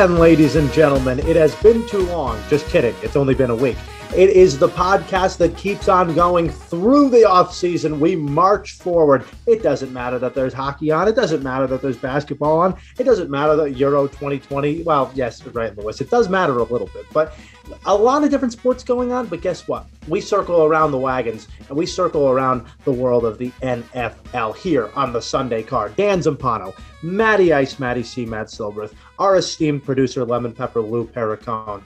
[0.00, 1.18] again, ladies and gentlemen.
[1.18, 2.42] It has been too long.
[2.48, 2.94] Just kidding.
[3.02, 3.76] It's only been a week.
[4.16, 8.00] It is the podcast that keeps on going through the off season.
[8.00, 9.24] We march forward.
[9.46, 11.06] It doesn't matter that there's hockey on.
[11.06, 12.76] It doesn't matter that there's basketball on.
[12.98, 14.82] It doesn't matter that Euro 2020.
[14.82, 16.00] Well, yes, right, Lewis.
[16.00, 17.38] It does matter a little bit, but
[17.86, 19.26] a lot of different sports going on.
[19.26, 19.86] But guess what?
[20.08, 24.90] We circle around the wagons and we circle around the world of the NFL here
[24.96, 25.94] on the Sunday card.
[25.94, 31.84] Dan Zampano, Matty Ice, Matty C, Matt Silbreth, our esteemed producer Lemon Pepper Lou Perricone,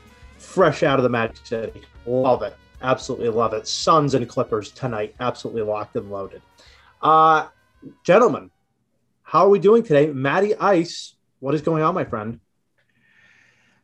[0.54, 1.82] fresh out of the Magic City.
[2.06, 2.56] Love it.
[2.80, 3.66] Absolutely love it.
[3.66, 5.14] Suns and Clippers tonight.
[5.18, 6.42] Absolutely locked and loaded.
[7.02, 7.48] Uh,
[8.04, 8.50] gentlemen,
[9.24, 10.06] how are we doing today?
[10.12, 12.38] Matty Ice, what is going on, my friend?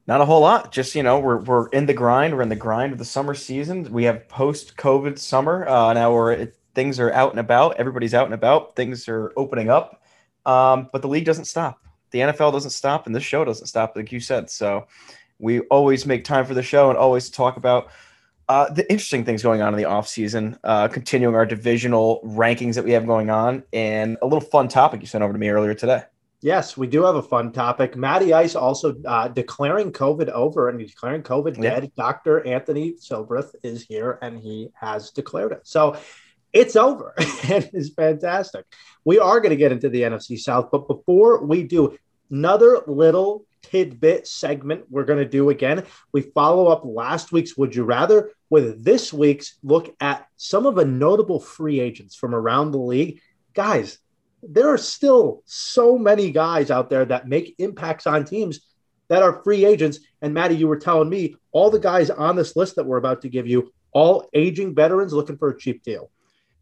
[0.07, 0.71] Not a whole lot.
[0.71, 2.35] Just you know, we're we're in the grind.
[2.35, 3.93] We're in the grind of the summer season.
[3.93, 5.67] We have post-COVID summer.
[5.69, 7.77] Uh, now we're things are out and about.
[7.79, 8.77] Everybody's out and about.
[8.77, 10.03] Things are opening up,
[10.47, 11.81] um, but the league doesn't stop.
[12.11, 14.51] The NFL doesn't stop, and this show doesn't stop, like you said.
[14.51, 14.87] So
[15.41, 17.91] we always make time for the show and always talk about
[18.49, 22.85] uh, the interesting things going on in the offseason, uh, continuing our divisional rankings that
[22.85, 25.73] we have going on, and a little fun topic you sent over to me earlier
[25.75, 26.03] today.
[26.43, 27.97] Yes, we do have a fun topic.
[27.97, 31.83] Matty Ice also uh, declaring COVID over and declaring COVID dead.
[31.85, 31.89] Yeah.
[31.97, 32.47] Dr.
[32.47, 35.61] Anthony Silbreth is here and he has declared it.
[35.65, 35.99] So
[36.53, 37.15] it's over.
[37.19, 37.29] And
[37.65, 38.65] it is fantastic.
[39.05, 41.97] We are going to get into the NFC South, but before we do,
[42.31, 45.85] another little tidbit segment we're going to do again.
[46.13, 50.75] We follow up last week's Would You Rather with this week's look at some of
[50.75, 53.21] the notable free agents from around the league.
[53.55, 53.99] Guys,
[54.43, 58.61] there are still so many guys out there that make impacts on teams
[59.09, 59.99] that are free agents.
[60.23, 63.23] And Maddie, you were telling me all the guys on this list that we're about
[63.23, 66.11] to give you, all aging veterans looking for a cheap deal.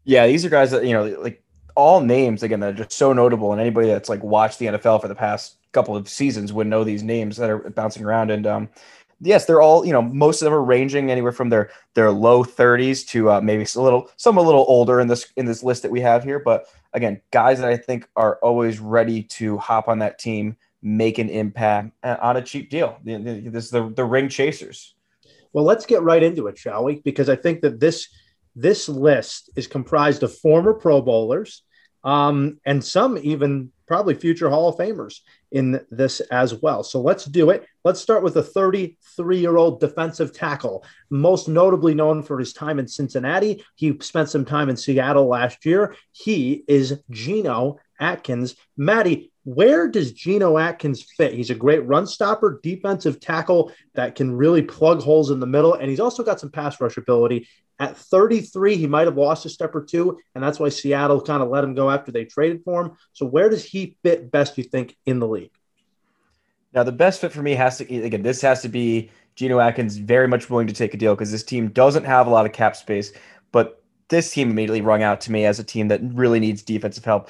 [0.03, 1.43] Yeah, these are guys that, you know, like
[1.75, 4.99] all names again that are just so notable and anybody that's like watched the NFL
[4.99, 8.31] for the past couple of seasons would know these names that are bouncing around.
[8.31, 8.69] And um,
[9.21, 12.43] yes, they're all you know most of them are ranging anywhere from their their low
[12.43, 15.83] 30s to uh, maybe a little some a little older in this in this list
[15.83, 16.39] that we have here.
[16.39, 21.17] But again, guys that I think are always ready to hop on that team, make
[21.17, 22.97] an impact uh, on a cheap deal.
[23.03, 24.95] This is the the ring chasers.
[25.51, 26.95] Well, let's get right into it, shall we?
[26.95, 28.09] Because I think that this
[28.55, 31.63] this list is comprised of former Pro Bowlers
[32.03, 35.21] um, and some even probably future Hall of Famers
[35.51, 36.83] in this as well.
[36.83, 37.65] So let's do it.
[37.83, 42.79] Let's start with a 33 year old defensive tackle, most notably known for his time
[42.79, 43.63] in Cincinnati.
[43.75, 45.95] He spent some time in Seattle last year.
[46.11, 48.55] He is Geno Atkins.
[48.77, 51.33] Matty, where does Geno Atkins fit?
[51.33, 55.73] He's a great run stopper, defensive tackle that can really plug holes in the middle,
[55.73, 57.47] and he's also got some pass rush ability.
[57.79, 61.41] At 33, he might have lost a step or two, and that's why Seattle kind
[61.41, 62.91] of let him go after they traded for him.
[63.13, 65.51] So, where does he fit best, you think, in the league?
[66.73, 69.97] Now, the best fit for me has to, again, this has to be Geno Atkins
[69.97, 72.51] very much willing to take a deal because this team doesn't have a lot of
[72.51, 73.13] cap space,
[73.51, 77.05] but this team immediately rung out to me as a team that really needs defensive
[77.05, 77.29] help,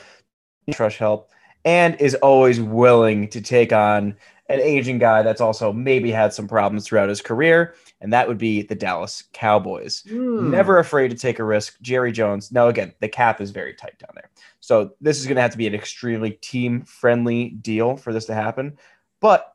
[0.80, 1.30] rush help,
[1.66, 4.16] and is always willing to take on
[4.50, 8.38] an aging guy that's also maybe had some problems throughout his career, and that would
[8.38, 10.04] be the Dallas Cowboys.
[10.04, 10.52] Mm.
[10.52, 11.80] Never afraid to take a risk.
[11.82, 12.52] Jerry Jones.
[12.52, 14.30] Now, again, the cap is very tight down there.
[14.60, 18.26] So this is going to have to be an extremely team friendly deal for this
[18.26, 18.78] to happen.
[19.20, 19.54] But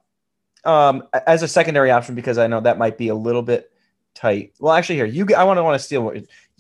[0.64, 3.70] um, as a secondary option, because I know that might be a little bit
[4.14, 4.52] tight.
[4.60, 6.12] Well, actually, here you, I want to want to steal.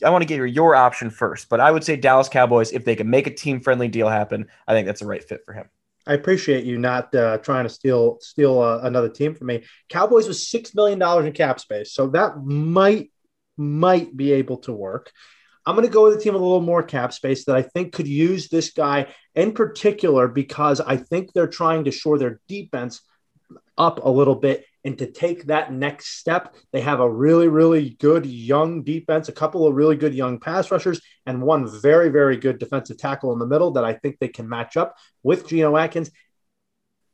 [0.04, 2.84] I want to give you your option first, but I would say Dallas Cowboys if
[2.84, 4.46] they can make a team friendly deal happen.
[4.66, 5.68] I think that's the right fit for him.
[6.06, 9.64] I appreciate you not uh, trying to steal steal uh, another team from me.
[9.88, 13.10] Cowboys was six million dollars in cap space, so that might
[13.56, 15.12] might be able to work.
[15.66, 17.62] I'm going to go with a team with a little more cap space that I
[17.62, 22.40] think could use this guy in particular because I think they're trying to shore their
[22.48, 23.00] defense
[23.78, 26.54] up a little bit and to take that next step.
[26.72, 30.70] They have a really, really good young defense, a couple of really good young pass
[30.70, 34.28] rushers, and one very, very good defensive tackle in the middle that I think they
[34.28, 36.10] can match up with Geno Atkins.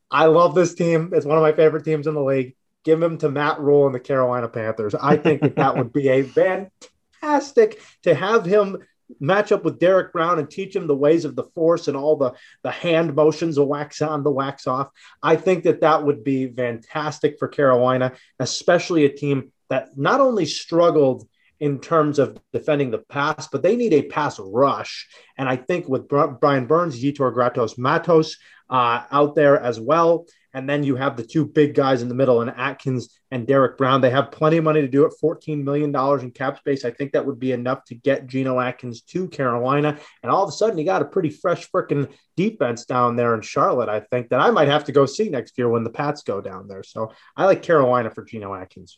[0.09, 1.11] I love this team.
[1.13, 2.55] It's one of my favorite teams in the league.
[2.83, 4.95] Give him to Matt Rhule and the Carolina Panthers.
[4.95, 6.23] I think that that would be a
[7.21, 8.77] fantastic to have him
[9.19, 12.15] match up with Derrick Brown and teach him the ways of the force and all
[12.15, 14.89] the, the hand motions, the wax on, the wax off.
[15.21, 20.45] I think that that would be fantastic for Carolina, especially a team that not only
[20.45, 21.27] struggled
[21.59, 25.07] in terms of defending the pass, but they need a pass rush.
[25.37, 28.37] And I think with Brian Burns, Yetur Gross-Matos
[28.69, 32.15] uh, out there as well, And then you have the two big guys in the
[32.15, 34.01] middle, and Atkins and Derrick Brown.
[34.01, 35.13] They have plenty of money to do it.
[35.21, 36.83] $14 million in cap space.
[36.83, 39.97] I think that would be enough to get Geno Atkins to Carolina.
[40.21, 43.41] And all of a sudden, you got a pretty fresh freaking defense down there in
[43.41, 43.89] Charlotte.
[43.89, 46.41] I think that I might have to go see next year when the Pats go
[46.41, 46.83] down there.
[46.83, 48.97] So I like Carolina for Geno Atkins.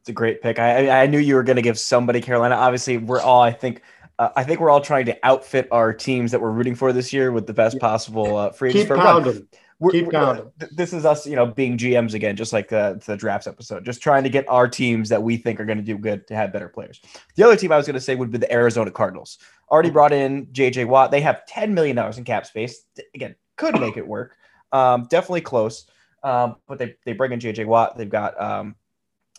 [0.00, 0.58] It's a great pick.
[0.58, 2.54] I, I knew you were going to give somebody Carolina.
[2.54, 3.82] Obviously, we're all, I think,
[4.18, 7.12] uh, I think we're all trying to outfit our teams that we're rooting for this
[7.12, 9.48] year with the best possible uh, free Keep pounding.
[9.80, 10.50] We're, Keep counting.
[10.72, 14.02] This is us, you know, being GMs again, just like the, the drafts episode, just
[14.02, 16.52] trying to get our teams that we think are going to do good to have
[16.52, 17.00] better players.
[17.36, 19.38] The other team I was going to say would be the Arizona Cardinals.
[19.70, 21.12] Already brought in JJ Watt.
[21.12, 22.82] They have $10 million in cap space.
[23.14, 24.36] Again, could make it work.
[24.72, 25.86] Um, definitely close.
[26.24, 27.96] Um, but they, they bring in JJ Watt.
[27.96, 28.74] They've got um,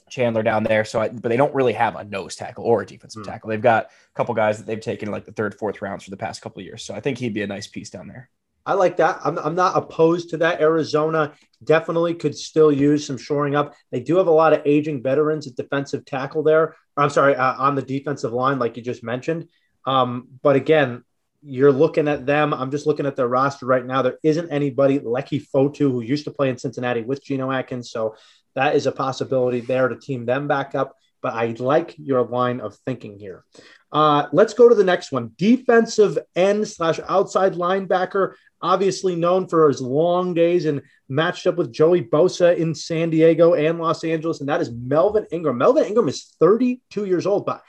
[0.10, 0.86] Chandler down there.
[0.86, 3.26] So, I, but they don't really have a nose tackle or a defensive mm.
[3.26, 3.50] tackle.
[3.50, 6.18] They've got a couple guys that they've taken like the third, fourth rounds for the
[6.18, 6.84] past couple years.
[6.84, 8.30] So I think he'd be a nice piece down there.
[8.70, 9.20] I like that.
[9.24, 10.62] I'm, I'm not opposed to that.
[10.62, 11.34] Arizona
[11.64, 13.74] definitely could still use some shoring up.
[13.92, 16.76] They do have a lot of aging veterans at defensive tackle there.
[16.96, 19.48] I'm sorry, uh, on the defensive line, like you just mentioned.
[19.88, 21.04] Um, but again,
[21.42, 22.54] you're looking at them.
[22.54, 24.04] I'm just looking at their roster right now.
[24.04, 27.90] There isn't anybody, Leki Fotu, who used to play in Cincinnati with Geno Atkins.
[27.90, 28.18] So
[28.54, 30.96] that is a possibility there to team them back up.
[31.24, 33.44] But I like your line of thinking here.
[33.92, 35.32] Uh, let's go to the next one.
[35.38, 41.72] Defensive end slash outside linebacker, obviously known for his long days and matched up with
[41.72, 45.58] Joey Bosa in San Diego and Los Angeles, and that is Melvin Ingram.
[45.58, 47.64] Melvin Ingram is 32 years old, but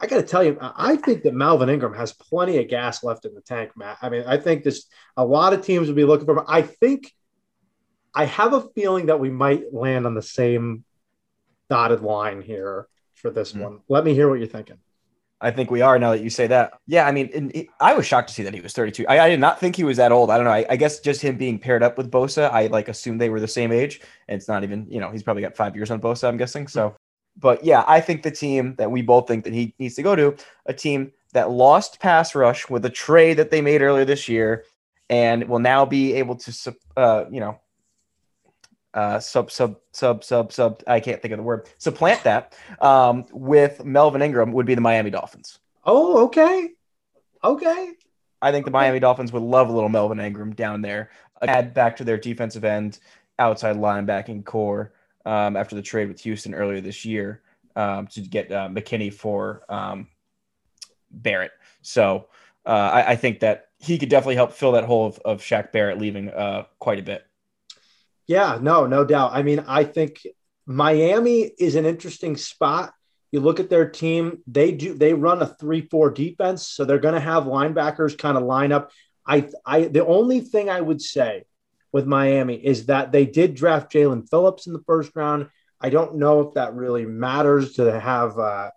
[0.00, 3.24] I got to tell you, I think that Melvin Ingram has plenty of gas left
[3.24, 3.98] in the tank, Matt.
[4.02, 4.86] I mean, I think this
[5.16, 6.44] a lot of teams would be looking for him.
[6.48, 7.12] I think
[8.14, 10.84] I have a feeling that we might land on the same
[11.70, 13.62] dotted line here for this mm-hmm.
[13.62, 13.80] one.
[13.88, 14.78] Let me hear what you're thinking.
[15.42, 16.72] I think we are now that you say that.
[16.86, 19.04] Yeah, I mean, I was shocked to see that he was 32.
[19.08, 20.30] I, I did not think he was that old.
[20.30, 20.52] I don't know.
[20.52, 23.40] I, I, guess just him being paired up with Bosa, I like assumed they were
[23.40, 24.00] the same age.
[24.28, 26.68] And it's not even, you know, he's probably got five years on Bosa, I'm guessing.
[26.68, 26.94] So,
[27.36, 30.14] but yeah, I think the team that we both think that he needs to go
[30.14, 30.36] to,
[30.66, 34.64] a team that lost pass rush with a trade that they made earlier this year,
[35.10, 37.58] and will now be able to, uh, you know,
[38.94, 43.24] uh, sub sub sub sub sub I can't think of the word supplant that um,
[43.32, 45.58] with Melvin Ingram would be the Miami Dolphins.
[45.84, 46.70] Oh, okay,
[47.42, 47.92] okay.
[48.40, 48.78] I think the okay.
[48.78, 51.10] Miami Dolphins would love a little Melvin Ingram down there.
[51.40, 53.00] Add back to their defensive end,
[53.38, 54.92] outside linebacking core
[55.24, 57.42] um, after the trade with Houston earlier this year
[57.76, 60.08] um, to get uh, McKinney for um,
[61.10, 61.52] Barrett.
[61.82, 62.28] So
[62.66, 65.72] uh, I, I, think that he could definitely help fill that hole of, of Shaq
[65.72, 67.26] Barrett leaving uh, quite a bit.
[68.26, 69.32] Yeah, no, no doubt.
[69.32, 70.22] I mean, I think
[70.66, 72.92] Miami is an interesting spot.
[73.30, 77.14] You look at their team, they do they run a 3-4 defense, so they're going
[77.14, 78.90] to have linebackers kind of line up.
[79.26, 81.44] I I the only thing I would say
[81.92, 85.48] with Miami is that they did draft Jaelan Phillips in the first round.
[85.80, 88.70] I don't know if that really matters to have uh,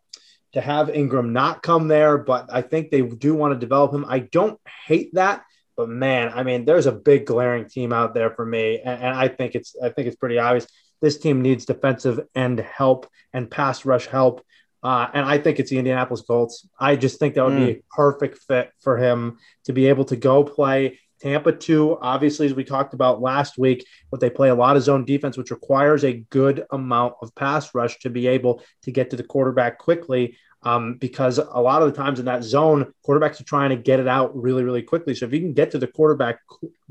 [0.53, 4.06] to have Ingram not come there, but I think they do want to develop him.
[4.07, 5.44] I don't hate that
[5.75, 9.16] but man, I mean, there's a big glaring team out there for me, and, and,
[9.16, 10.68] I think it's I think it's pretty obvious.
[11.01, 14.44] This team needs defensive end help and pass rush help,
[14.83, 16.68] uh, and I think it's the Indianapolis Colts.
[16.80, 17.66] I just think that would mm.
[17.66, 22.46] be a perfect fit for him to be able to go play Tampa 2, obviously,
[22.46, 25.51] as we talked about last week, but they play a lot of zone defense, which
[25.51, 29.79] requires a good amount of pass rush to be able to get to the quarterback
[29.79, 33.75] quickly um, because a lot of the times in that zone, quarterbacks are trying to
[33.75, 35.13] get it out really, really quickly.
[35.13, 36.39] So if you can get to the quarterback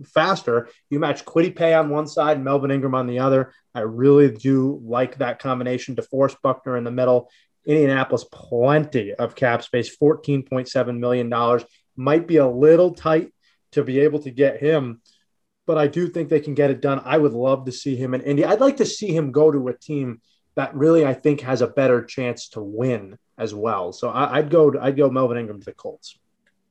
[0.07, 3.52] faster, you match Kwity Paye on one side, Melvin Ingram on the other.
[3.75, 5.97] I really do like that combination.
[5.97, 7.28] DeForest Buckner in the middle.
[7.66, 11.61] Indianapolis, plenty of cap space, $14.7 million.
[11.97, 13.33] Might be a little tight
[13.73, 15.00] to be able to get him,
[15.66, 17.00] but I do think they can get it done.
[17.04, 18.45] I would love to see him in Indy.
[18.45, 20.21] I'd like to see him go to a team
[20.56, 23.92] that really I think has a better chance to win as well.
[23.92, 26.18] So I, would go I'd go Melvin Ingram to the Colts.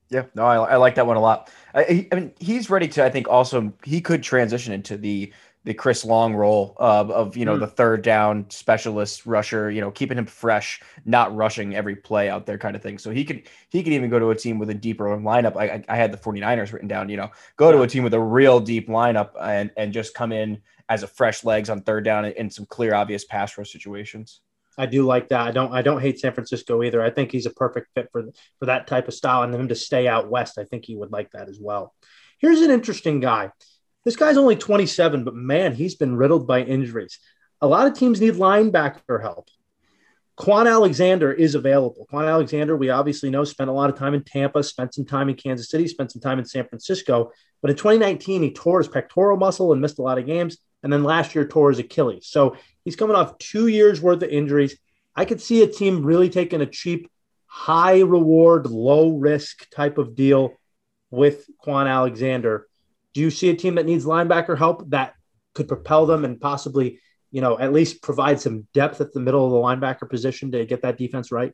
[0.10, 1.50] Yeah, no, I, I like that one a lot.
[1.74, 3.04] I, I, mean, he's ready to.
[3.04, 5.34] I think also he could transition into the
[5.66, 7.60] the Chris Long role of, of you know mm.
[7.60, 9.72] the third down specialist rusher.
[9.72, 12.98] You know, keeping him fresh, not rushing every play out there, kind of thing.
[12.98, 15.56] So he could he could even go to a team with a deeper lineup.
[15.56, 17.10] I, I had the 49ers written down.
[17.10, 17.78] You know, go yeah.
[17.78, 21.08] to a team with a real deep lineup and and just come in as a
[21.08, 24.42] fresh legs on third down in some clear, obvious pass rush situations.
[24.78, 25.42] I do like that.
[25.42, 27.02] I don't I don't hate San Francisco either.
[27.02, 28.26] I think he's a perfect fit for
[28.60, 30.58] for that type of style and him to stay out west.
[30.58, 31.94] I think he would like that as well.
[32.40, 33.52] Here's an interesting guy.
[34.06, 37.20] This guy's only 27, but man, he's been riddled by injuries.
[37.62, 39.50] A lot of teams need linebacker help.
[40.38, 42.08] Kwon Alexander is available.
[42.12, 45.30] Kwon Alexander, we obviously know, spent a lot of time in Tampa, spent some time
[45.30, 47.32] in Kansas City, spent some time in San Francisco.
[47.62, 50.58] But in 2019, he tore his pectoral muscle and missed a lot of games.
[50.82, 52.28] And then last year, tore his Achilles.
[52.28, 54.78] So he's coming off two years worth of injuries.
[55.16, 57.10] I could see a team really taking a cheap,
[57.46, 60.54] high reward, low risk type of deal
[61.12, 62.68] with Kwon Alexander.
[63.14, 65.16] Do you see a team that needs linebacker help that
[65.54, 67.00] could propel them and possibly
[67.34, 70.66] you know, at least provide some depth at the middle of the linebacker position to
[70.66, 71.52] get that defense right?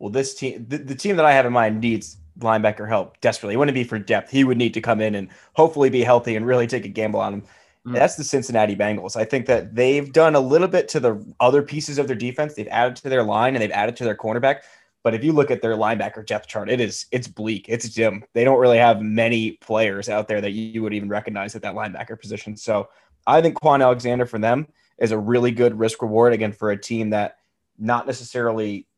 [0.00, 3.54] Well, this team, the, the team that I have in mind needs linebacker help desperately.
[3.54, 4.30] It wouldn't be for depth.
[4.30, 7.20] He would need to come in and hopefully be healthy and really take a gamble
[7.20, 7.42] on him.
[7.86, 7.94] Mm.
[7.94, 9.16] That's the Cincinnati Bengals.
[9.16, 12.54] I think that they've done a little bit to the other pieces of their defense.
[12.54, 14.62] They've added to their line and they've added to their cornerback.
[15.06, 17.66] But if you look at their linebacker depth chart, it is it's bleak.
[17.68, 18.24] It's dim.
[18.32, 21.76] They don't really have many players out there that you would even recognize at that
[21.76, 22.56] linebacker position.
[22.56, 22.88] So
[23.24, 24.66] I think Kwon Alexander for them
[24.98, 27.36] is a really good risk reward again for a team that
[27.78, 28.88] not necessarily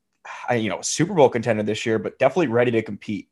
[0.51, 3.29] you know Super Bowl contender this year, but definitely ready to compete.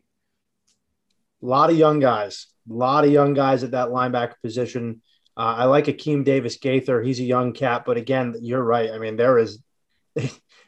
[1.43, 5.01] A lot of young guys, a lot of young guys at that linebacker position.
[5.35, 7.01] Uh, I like Akeem Davis Gaither.
[7.01, 8.91] He's a young cat, but again, you're right.
[8.91, 9.63] I mean, there is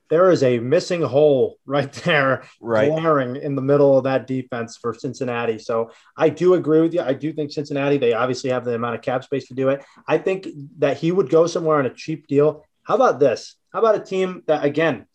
[0.08, 2.90] there is a missing hole right there, right.
[2.90, 5.58] glaring in the middle of that defense for Cincinnati.
[5.58, 7.02] So I do agree with you.
[7.02, 9.84] I do think Cincinnati, they obviously have the amount of cap space to do it.
[10.06, 10.48] I think
[10.78, 12.64] that he would go somewhere on a cheap deal.
[12.82, 13.56] How about this?
[13.72, 15.06] How about a team that, again,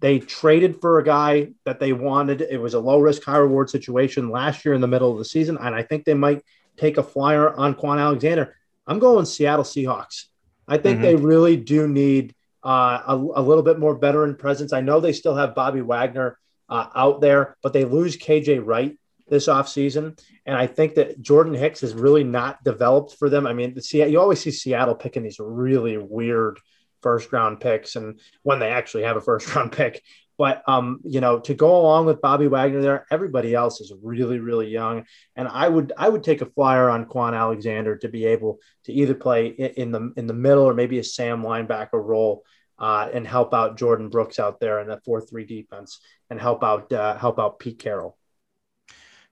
[0.00, 2.42] they traded for a guy that they wanted.
[2.42, 5.24] It was a low risk, high reward situation last year in the middle of the
[5.24, 5.56] season.
[5.58, 6.42] And I think they might
[6.76, 8.54] take a flyer on Kwon Alexander.
[8.86, 10.26] I'm going Seattle Seahawks.
[10.68, 11.04] I think mm-hmm.
[11.04, 14.72] they really do need uh, a, a, little bit more veteran presence.
[14.72, 18.98] I know they still have Bobby Wagner uh, out there, but they lose KJ Wright
[19.28, 20.18] this offseason.
[20.46, 23.46] And I think that Jordan Hicks is really not developed for them.
[23.46, 26.58] I mean, see, you always see Seattle picking these really weird
[27.02, 30.02] first round picks and when they actually have a first round pick.
[30.36, 34.40] But um, you know, to go along with Bobby Wagner there, everybody else is really,
[34.40, 35.04] really young.
[35.36, 38.92] And I would I would take a flyer on Kwon Alexander to be able to
[38.92, 42.42] either play in the in the middle or maybe a Sam linebacker role
[42.78, 46.00] uh, and help out Jordyn Brooks out there in that four three defense
[46.30, 48.16] and help out uh, help out Pete Carroll.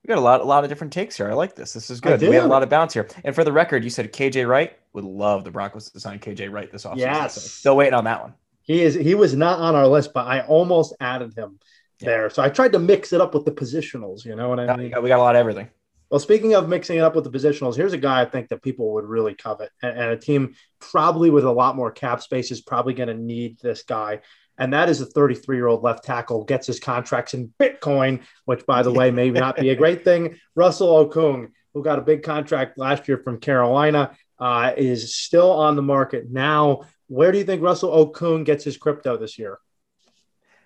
[0.03, 1.31] We got a lot, a lot of different takes here.
[1.31, 1.73] I like this.
[1.75, 2.21] This is good.
[2.21, 3.09] We have a lot of bounce here.
[3.25, 6.51] And for the record, you said KJ Wright would love the Broncos to sign KJ
[6.51, 6.97] Wright this offseason.
[6.99, 7.35] Yes.
[7.35, 8.35] So still waiting on that one.
[8.63, 8.95] He is.
[8.95, 11.59] He was not on our list, but I almost added him
[12.01, 12.07] yeah.
[12.07, 12.31] there.
[12.31, 14.25] So I tried to mix it up with the positionals.
[14.25, 14.93] You know what I mean?
[15.03, 15.69] we got a lot of everything.
[16.13, 18.63] Well, speaking of mixing it up with the positionals, here's a guy I think that
[18.63, 22.51] people would really covet, and, and a team probably with a lot more cap space
[22.51, 24.21] is probably going to need this guy.
[24.59, 28.67] And that is a 33 year old left tackle gets his contracts in Bitcoin, which,
[28.67, 30.39] by the way, may not be a great thing.
[30.55, 35.77] Russell Okung, who got a big contract last year from Carolina, uh, is still on
[35.77, 36.83] the market now.
[37.07, 39.61] Where do you think Russell Okung gets his crypto this year?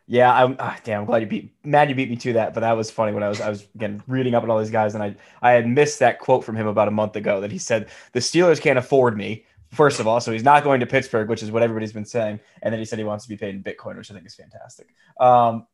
[0.08, 2.60] Yeah, I'm ah, damn I'm glad you beat mad you beat me to that, but
[2.60, 4.94] that was funny when I was I was again reading up on all these guys
[4.94, 7.58] and I I had missed that quote from him about a month ago that he
[7.58, 9.44] said the Steelers can't afford me.
[9.72, 12.38] First of all, so he's not going to Pittsburgh, which is what everybody's been saying,
[12.62, 14.36] and then he said he wants to be paid in Bitcoin, which I think is
[14.36, 14.86] fantastic.
[15.18, 15.66] Um,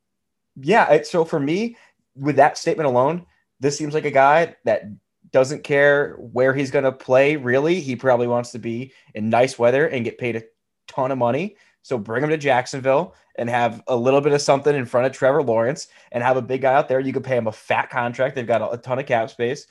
[0.57, 1.77] yeah, it, so for me,
[2.17, 3.27] with that statement alone,
[3.61, 4.85] this seems like a guy that
[5.31, 7.37] doesn't care where he's going to play.
[7.37, 10.43] Really, he probably wants to be in nice weather and get paid a
[10.89, 11.57] ton of money.
[11.83, 15.13] So bring him to Jacksonville and have a little bit of something in front of
[15.13, 17.01] Trevor Lawrence and have a big guy out there.
[17.01, 18.35] You could pay him a fat contract.
[18.35, 19.67] They've got a, ton of cap space.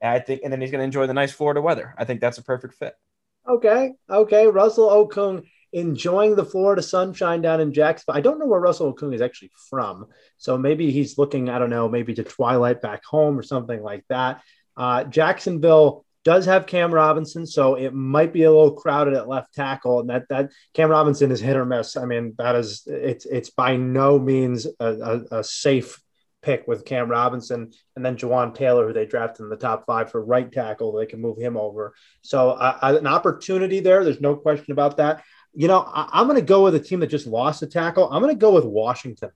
[0.00, 1.94] And I think, and then he's going to enjoy the nice Florida weather.
[1.96, 2.94] I think that's a perfect fit.
[3.48, 3.92] Okay.
[4.10, 4.46] Okay.
[4.46, 8.18] Russell Okung enjoying the Florida sunshine down in Jacksonville.
[8.18, 10.06] I don't know where Russell Okung is actually from.
[10.38, 14.04] So maybe he's looking, I don't know, maybe to Twilight back home or something like
[14.08, 14.42] that.
[14.76, 19.54] Uh, Jacksonville does have Cam Robinson, so it might be a little crowded at left
[19.54, 20.00] tackle.
[20.00, 21.96] And that that Cam Robinson is hit or miss.
[21.96, 26.00] I mean, that is it's it's by no means a, a, a safe
[26.42, 30.10] pick with Cam Robinson and then Jawaan Taylor, who they drafted in the top five
[30.10, 30.92] for right tackle.
[30.92, 31.94] They can move him over.
[32.22, 34.04] So uh, an opportunity there.
[34.04, 35.22] There's no question about that.
[35.54, 38.10] You know, I, am going to go with a team that just lost a tackle.
[38.10, 39.30] I'm going to go with Washington.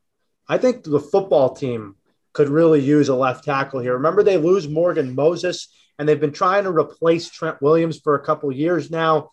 [0.49, 1.97] I think the football team
[2.33, 3.95] could really use a left tackle here.
[3.95, 8.25] Remember, they lose Morgan Moses and they've been trying to replace Trent Williams for a
[8.25, 9.31] couple years now.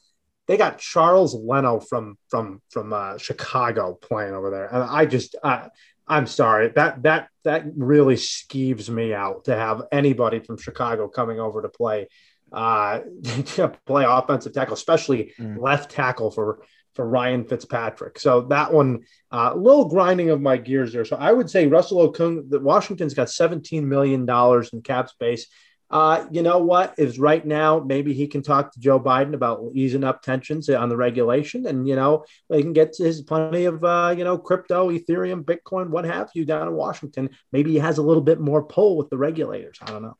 [0.47, 5.35] They got Charles Leno from from from uh, Chicago playing over there, and I just
[5.41, 5.69] uh,
[6.07, 11.39] I'm sorry that that that really skeeves me out to have anybody from Chicago coming
[11.39, 12.07] over to play
[12.51, 12.99] uh,
[13.55, 15.57] to play offensive tackle, especially mm.
[15.59, 16.59] left tackle for
[16.93, 18.19] for Ryan Fitzpatrick.
[18.19, 19.01] So that one,
[19.31, 21.05] uh, a little grinding of my gears there.
[21.05, 24.29] So I would say Russell Okung, that Washington's got $17 million
[24.71, 25.47] in cap space.
[25.93, 27.79] Uh, you know what is right now?
[27.79, 31.87] Maybe he can talk to Joe Biden about easing up tensions on the regulation, and
[31.87, 36.05] you know he can get his plenty of uh, you know crypto, Ethereum, Bitcoin, what
[36.05, 37.29] have you down in Washington.
[37.51, 39.77] Maybe he has a little bit more pull with the regulators.
[39.83, 40.17] I don't know.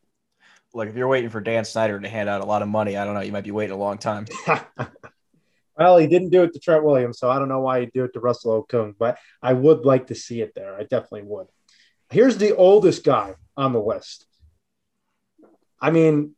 [0.76, 3.04] Look, if you're waiting for Dan Snyder to hand out a lot of money, I
[3.04, 3.22] don't know.
[3.22, 4.28] You might be waiting a long time.
[5.76, 8.04] well, he didn't do it to Trent Williams, so I don't know why he'd do
[8.04, 10.76] it to Russell Okung, but I would like to see it there.
[10.76, 11.48] I definitely would.
[12.12, 14.28] Here's the oldest guy on the list.
[15.84, 16.36] I mean,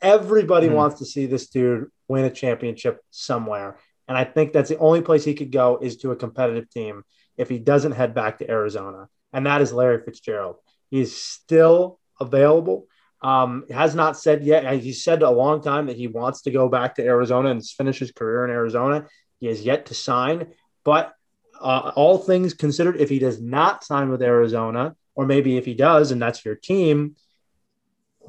[0.00, 3.76] everybody mm wants to see this dude win a championship somewhere.
[4.08, 7.04] And I think that's the only place he could go is to a competitive team
[7.36, 9.08] if he doesn't head back to Arizona.
[9.34, 10.56] And that is Larry Fitzgerald.
[10.90, 12.86] He's still available.
[13.20, 14.64] Um, has not said yet.
[14.80, 17.98] He said a long time that he wants to go back to Arizona and finish
[17.98, 19.06] his career in Arizona.
[19.38, 20.46] He has yet to sign.
[20.82, 21.12] But
[21.60, 25.74] uh, all things considered, if he does not sign with Arizona, or maybe if he
[25.74, 27.16] does and that's your team,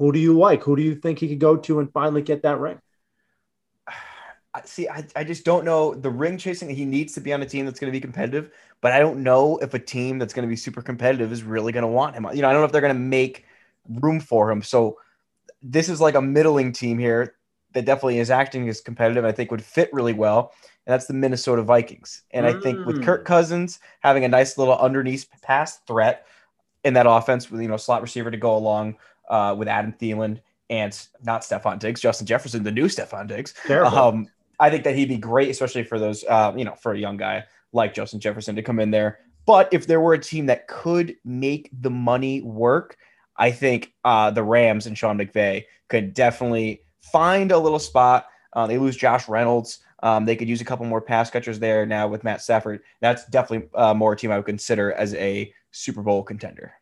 [0.00, 0.62] who do you like?
[0.62, 2.80] Who do you think he could go to and finally get that ring?
[4.54, 6.70] I see, I, I just don't know the ring chasing.
[6.70, 9.22] He needs to be on a team that's going to be competitive, but I don't
[9.22, 12.14] know if a team that's going to be super competitive is really going to want
[12.14, 12.26] him.
[12.32, 13.44] You know, I don't know if they're going to make
[14.00, 14.62] room for him.
[14.62, 14.98] So
[15.62, 17.34] this is like a middling team here
[17.74, 19.26] that definitely is acting as competitive.
[19.26, 20.54] I think would fit really well,
[20.86, 22.22] and that's the Minnesota Vikings.
[22.30, 22.56] And mm.
[22.56, 23.26] I think with Kirk mm.
[23.26, 26.26] Cousins having a nice little underneath pass threat
[26.84, 28.96] in that offense, with you know slot receiver to go along
[29.30, 33.54] uh, with Adam Thielen and not Stefon Diggs, Justin Jefferson, the new Stefon Diggs.
[34.10, 36.98] Um, I think that he'd be great, especially for those, uh, you know, for a
[36.98, 39.20] young guy like Justin Jefferson to come in there.
[39.46, 42.98] But if there were a team that could make the money work,
[43.36, 48.26] I think uh, the Rams and Sean McVay could definitely find a little spot.
[48.52, 49.78] Uh, they lose Josh Reynolds.
[50.02, 52.80] Um, they could use a couple more pass catchers there now with Matt Stafford.
[53.00, 56.74] That's definitely uh, more a team I would consider as a Super Bowl contender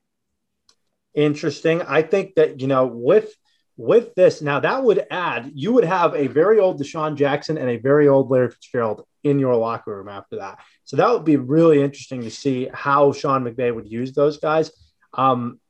[1.15, 1.83] interesting.
[1.83, 3.33] I think that you know with
[3.77, 7.71] with this now that would add you would have a very old DeSean Jackson and
[7.71, 10.59] a very old Larry Fitzgerald in your locker room after that.
[10.85, 14.71] So that would be really interesting to see how Sean McVay would use those guys.
[15.15, 15.61] Um,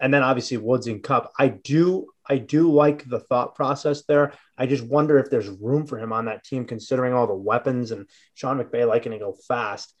[0.00, 1.32] and then obviously Woods and Kupp.
[1.38, 4.32] I do I do like the thought process there.
[4.58, 7.90] I just wonder if there's room for him on that team considering all the weapons
[7.90, 9.94] and Sean McVay liking to go fast.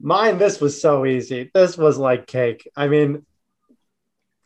[0.00, 1.50] Mine, this was so easy.
[1.52, 2.68] This was like cake.
[2.76, 3.26] I mean,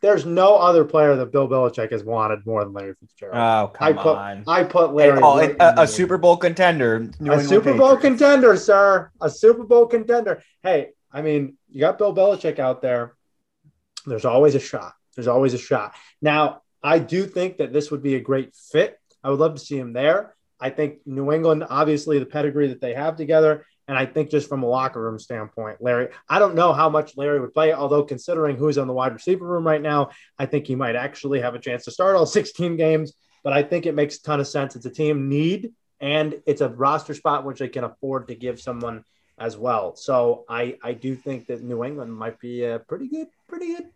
[0.05, 3.35] there's no other player that Bill Belichick has wanted more than Larry Fitzgerald.
[3.35, 4.43] Oh, come I put, on.
[4.47, 5.19] I put Larry.
[5.21, 7.09] Oh, a, a, Super Bowl contender.
[7.19, 9.09] New a Super Bowl contender, sir.
[9.19, 10.43] A Super Bowl contender.
[10.61, 13.15] Hey, I mean, you got Bill Belichick out there.
[14.05, 14.93] There's always a shot.
[15.15, 15.95] There's always a shot.
[16.21, 18.99] Now, I do think that this would be a great fit.
[19.23, 20.35] I would love to see him there.
[20.59, 24.49] I think New England, obviously, the pedigree that they have together, and I think just
[24.49, 28.03] from a locker room standpoint, Larry, I don't know how much Larry would play, although
[28.03, 31.55] considering who's on the wide receiver room right now, I think he might actually have
[31.55, 33.13] a chance to start all 16 games.
[33.43, 34.75] But I think it makes a ton of sense.
[34.75, 38.59] It's a team need and it's a roster spot which they can afford to give
[38.59, 39.03] someone
[39.37, 39.95] as well.
[39.95, 43.89] So I, I do think that New England might be a pretty good, pretty good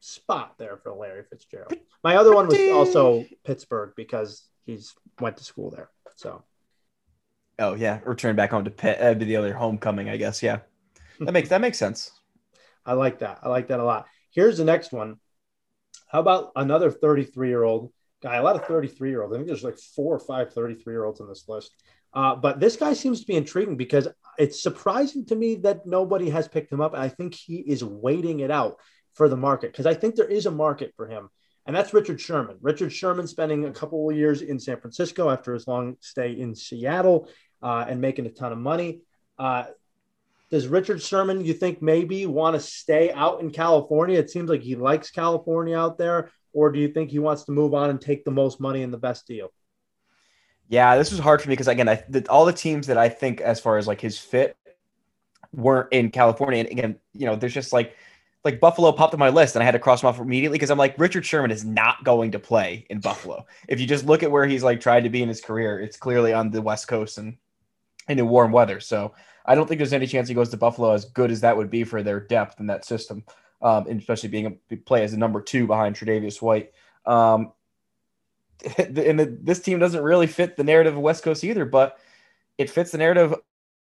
[0.00, 1.74] spot there for Larry Fitzgerald.
[2.04, 5.90] My other one was also Pittsburgh because he's went to school there.
[6.16, 6.44] So
[7.58, 8.98] Oh yeah, return back home to Pitt.
[8.98, 10.42] That'd be the other homecoming, I guess.
[10.42, 10.60] Yeah,
[11.20, 12.10] that makes that makes sense.
[12.86, 13.40] I like that.
[13.42, 14.06] I like that a lot.
[14.30, 15.16] Here's the next one.
[16.08, 17.92] How about another 33 year old
[18.22, 18.36] guy?
[18.36, 19.34] A lot of 33 year olds.
[19.34, 21.72] I think there's like four or five 33 year olds on this list.
[22.14, 26.30] Uh, but this guy seems to be intriguing because it's surprising to me that nobody
[26.30, 26.94] has picked him up.
[26.94, 28.78] And I think he is waiting it out
[29.12, 31.28] for the market because I think there is a market for him.
[31.66, 32.56] And that's Richard Sherman.
[32.62, 36.54] Richard Sherman spending a couple of years in San Francisco after his long stay in
[36.54, 37.28] Seattle
[37.62, 39.00] uh, and making a ton of money.
[39.38, 39.64] Uh,
[40.50, 44.18] does Richard Sherman, you think, maybe want to stay out in California?
[44.18, 46.30] It seems like he likes California out there.
[46.54, 48.92] Or do you think he wants to move on and take the most money and
[48.92, 49.52] the best deal?
[50.68, 53.08] Yeah, this was hard for me because, again, I, the, all the teams that I
[53.08, 54.56] think, as far as like his fit,
[55.52, 56.60] weren't in California.
[56.60, 57.94] And again, you know, there's just like,
[58.44, 60.70] like Buffalo popped on my list and I had to cross him off immediately because
[60.70, 63.46] I'm like, Richard Sherman is not going to play in Buffalo.
[63.68, 65.96] if you just look at where he's like tried to be in his career, it's
[65.96, 67.36] clearly on the West Coast and
[68.08, 68.80] into warm weather.
[68.80, 71.56] So I don't think there's any chance he goes to Buffalo as good as that
[71.56, 73.24] would be for their depth in that system,
[73.62, 76.72] um, and especially being a play as a number two behind Tre'Davious White.
[77.06, 77.52] Um,
[78.78, 81.98] and the, this team doesn't really fit the narrative of West Coast either, but
[82.58, 83.34] it fits the narrative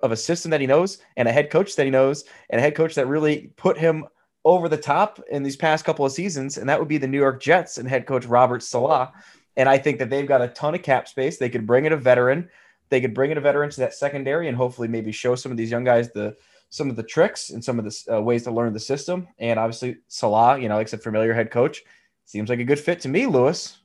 [0.01, 2.63] of a system that he knows and a head coach that he knows and a
[2.63, 4.07] head coach that really put him
[4.45, 7.19] over the top in these past couple of seasons, and that would be the New
[7.19, 9.09] York Jets and head coach Robert Saleh.
[9.57, 11.39] And I think that they've got a ton of cap space.
[11.39, 12.49] They could bring in a veteran
[12.93, 15.57] they could bring in a veteran to that secondary and hopefully maybe show some of
[15.57, 16.37] these young guys the
[16.69, 19.27] some of the tricks and some of the uh, ways to learn the system.
[19.39, 21.83] And obviously, Saleh, you know, like I said, familiar head coach,
[22.27, 23.79] seems like a good fit to me, Lewis.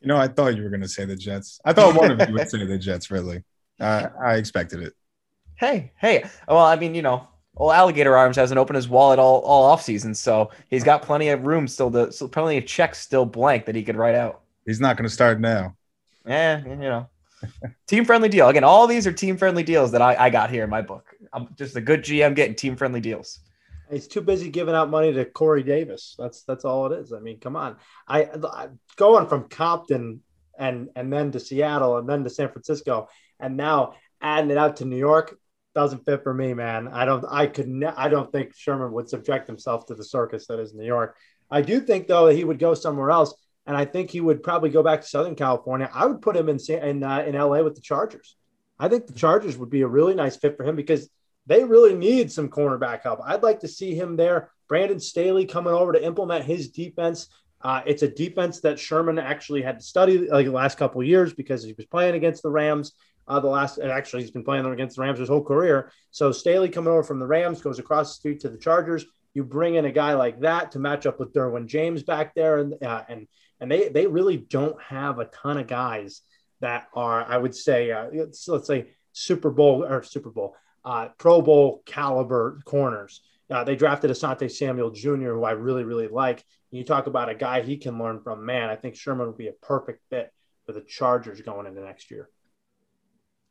[0.00, 1.60] You know, I thought you were going to say the Jets.
[1.64, 3.08] I thought one of you would say the Jets.
[3.10, 3.44] Really,
[3.78, 4.94] uh, I expected it.
[5.54, 6.24] Hey, hey.
[6.48, 9.82] Well, I mean, you know, old Alligator Arms hasn't opened his wallet all all off
[9.82, 13.66] season, so he's got plenty of room still to, still plenty of checks still blank
[13.66, 14.40] that he could write out.
[14.66, 15.76] He's not going to start now.
[16.26, 17.08] Yeah, you know,
[17.86, 18.48] team friendly deal.
[18.48, 21.14] Again, all these are team friendly deals that I, I got here in my book.
[21.32, 23.40] I'm just a good GM getting team friendly deals.
[23.90, 26.14] He's too busy giving out money to Corey Davis.
[26.18, 27.12] That's that's all it is.
[27.12, 27.76] I mean, come on.
[28.06, 30.20] I, I going from Compton
[30.58, 33.08] and and then to Seattle and then to San Francisco
[33.40, 35.38] and now adding it out to New York
[35.74, 36.88] doesn't fit for me, man.
[36.88, 37.24] I don't.
[37.30, 37.68] I could.
[37.68, 41.16] Ne- I don't think Sherman would subject himself to the circus that is New York.
[41.50, 43.34] I do think though that he would go somewhere else,
[43.68, 45.90] and I think he would probably go back to Southern California.
[45.92, 48.34] I would put him in in uh, in LA with the Chargers.
[48.80, 51.08] I think the Chargers would be a really nice fit for him because
[51.46, 53.20] they really need some cornerback help.
[53.24, 54.50] I'd like to see him there.
[54.68, 57.28] Brandon Staley coming over to implement his defense.
[57.60, 61.06] Uh, it's a defense that Sherman actually had to study like the last couple of
[61.06, 62.92] years because he was playing against the Rams.
[63.26, 65.92] Uh, the last, actually, he's been playing against the Rams his whole career.
[66.10, 69.04] So Staley coming over from the Rams goes across the street to the Chargers.
[69.34, 72.58] You bring in a guy like that to match up with Derwin James back there,
[72.58, 73.28] and uh, and
[73.60, 76.22] and they they really don't have a ton of guys
[76.60, 81.08] that are, I would say, uh, let's, let's say Super Bowl or Super Bowl uh,
[81.18, 83.20] Pro Bowl caliber corners.
[83.50, 86.44] Uh, they drafted Asante Samuel Jr., who I really, really like.
[86.70, 88.44] And you talk about a guy he can learn from.
[88.44, 90.32] Man, I think Sherman would be a perfect fit
[90.66, 92.28] for the Chargers going into next year.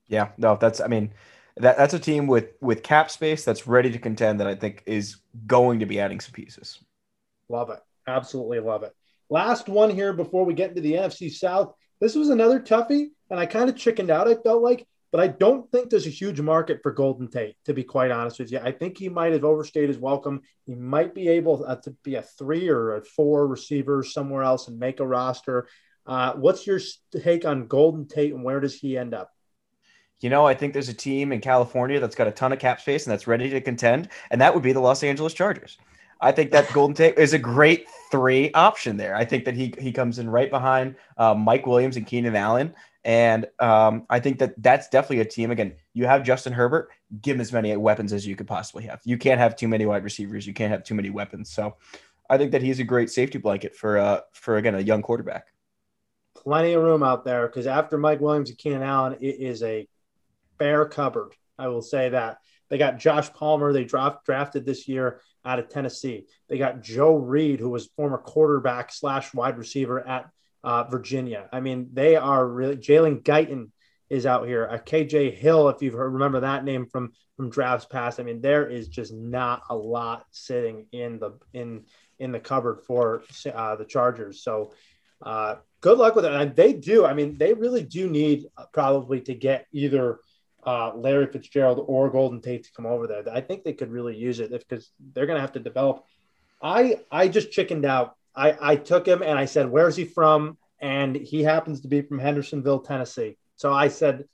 [0.08, 0.80] Yeah, no, that's.
[0.80, 1.14] I mean,
[1.58, 4.40] that that's a team with with cap space that's ready to contend.
[4.40, 6.80] That I think is going to be adding some pieces.
[7.50, 8.96] Love it, absolutely love it.
[9.30, 11.74] Last one here before we get into the NFC South.
[12.00, 14.28] This was another toughie, and I kind of chickened out.
[14.28, 17.74] I felt like but I don't think there's a huge market for Golden Tate, to
[17.74, 18.60] be quite honest with you.
[18.60, 20.42] I think he might have overstayed his welcome.
[20.66, 24.68] He might be able uh, to be a three or a four receiver somewhere else
[24.68, 25.68] and make a roster.
[26.06, 26.80] Uh, what's your
[27.22, 29.32] take on Golden Tate and where does he end up?
[30.20, 32.82] You know, I think there's a team in California that's got a ton of cap
[32.82, 35.78] space and that's ready to contend, and that would be the Los Angeles Chargers.
[36.20, 39.16] I think that Golden Tate is a great three option there.
[39.16, 42.74] I think that he he comes in right behind uh, Mike Williams and Keenan Allen.
[43.04, 45.50] And um, I think that that's definitely a team.
[45.50, 46.90] Again, you have Justin Herbert,
[47.22, 49.00] give him as many weapons as you could possibly have.
[49.06, 50.46] You can't have too many wide receivers.
[50.46, 51.50] You can't have too many weapons.
[51.50, 51.78] So
[52.30, 55.48] I think that he's a great safety blanket for, uh, for again, a young quarterback.
[56.36, 59.88] Plenty of room out there because after Mike Williams and Keenan Allen, it is a
[60.58, 61.32] bare cupboard.
[61.58, 62.40] I will say that.
[62.70, 66.26] They got Josh Palmer, they draft, drafted this year out of Tennessee.
[66.50, 70.30] They got Joe Reed, who was former quarterback slash wide receiver at
[70.64, 71.48] uh, Virginia.
[71.52, 73.72] I mean, they are really Jalen Guyton
[74.10, 74.68] is out here.
[74.70, 78.20] Uh, KJ Hill, if you remember that name from from drafts past.
[78.20, 81.86] I mean, there is just not a lot sitting in the in
[82.20, 84.42] in the cupboard for uh, the Chargers.
[84.42, 84.74] So
[85.22, 86.34] uh, good luck with it.
[86.34, 87.06] And they do.
[87.06, 90.20] I mean, they really do need uh, probably to get either
[90.68, 93.24] uh, Larry Fitzgerald or Golden Tate to come over there.
[93.34, 96.04] I think they could really use it because they're going to have to develop.
[96.62, 100.58] I I just chickened out I, I took him and I said, Where's he from?
[100.80, 103.38] And he happens to be from Hendersonville, Tennessee.
[103.56, 104.26] So I said,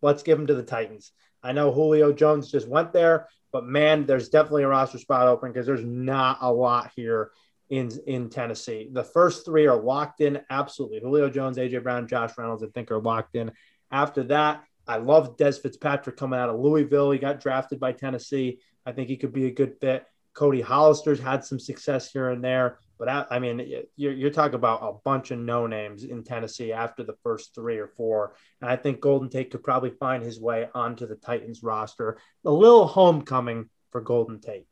[0.00, 1.10] Let's give him to the Titans.
[1.42, 5.52] I know Julio Jones just went there, but man, there's definitely a roster spot open
[5.52, 7.32] because there's not a lot here
[7.68, 8.88] in in Tennessee.
[8.92, 11.00] The first three are locked in, absolutely.
[11.00, 13.50] Julio Jones, AJ Brown, Josh Reynolds, I think are locked in.
[13.90, 17.10] After that, I love Dez Fitzpatrick coming out of Louisville.
[17.10, 18.60] He got drafted by Tennessee.
[18.84, 20.06] I think he could be a good fit.
[20.34, 22.78] Cody Hollister's had some success here and there.
[22.98, 23.66] But I, I mean,
[23.96, 27.78] you're, you're talking about a bunch of no names in Tennessee after the first three
[27.78, 28.34] or four.
[28.60, 32.18] And I think Golden Tate could probably find his way onto the Titans roster.
[32.44, 34.66] A little homecoming for Golden Tate.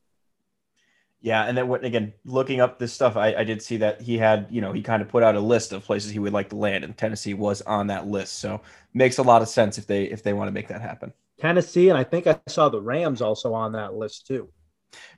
[1.21, 2.13] Yeah, and then again?
[2.25, 5.03] Looking up this stuff, I, I did see that he had, you know, he kind
[5.03, 7.61] of put out a list of places he would like to land, and Tennessee was
[7.63, 8.39] on that list.
[8.39, 8.61] So
[8.95, 11.13] makes a lot of sense if they if they want to make that happen.
[11.41, 14.49] Tennessee, and I think I saw the Rams also on that list too.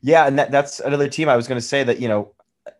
[0.00, 2.34] Yeah, and that, that's another team I was going to say that you know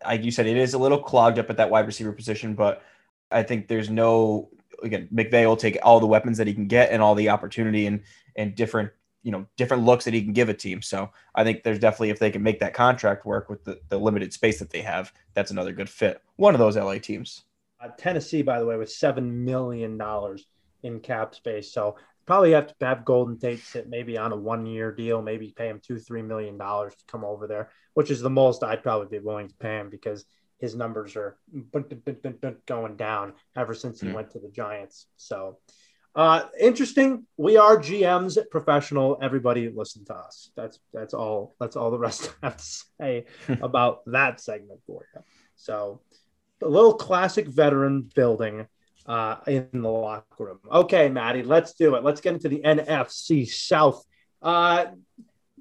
[0.04, 2.83] like you said, it is a little clogged up at that wide receiver position, but
[3.30, 4.50] I think there's no
[4.83, 7.87] again, McVay will take all the weapons that he can get and all the opportunity
[7.87, 8.02] and
[8.37, 8.90] and different
[9.22, 10.83] you know different looks that he can give a team.
[10.83, 13.98] So I think there's definitely if they can make that contract work with the, the
[13.98, 16.22] limited space that they have, that's another good fit.
[16.37, 17.44] One of those LA teams.
[17.83, 20.46] Uh, Tennessee, by the way, with seven million dollars
[20.83, 24.66] in cap space, so probably have to have Golden Tate sit maybe on a one
[24.66, 28.20] year deal, maybe pay him two, three million dollars to come over there, which is
[28.20, 30.24] the most I'd probably be willing to pay him because
[30.59, 31.38] his numbers are
[32.66, 34.14] going down ever since he mm.
[34.14, 35.06] went to the Giants.
[35.16, 35.59] So
[36.14, 37.27] uh, interesting.
[37.37, 39.18] We are GMs, professional.
[39.23, 40.51] Everybody listen to us.
[40.57, 41.55] That's that's all.
[41.61, 43.25] That's all the rest I have to say
[43.62, 45.23] about that segment for you.
[45.57, 46.01] So
[46.62, 48.66] a little classic veteran building
[49.07, 50.59] uh, in the locker room.
[50.70, 52.05] Okay, Maddie, let's do it.
[52.05, 54.05] Let's get into the NFC South.
[54.42, 54.87] Uh,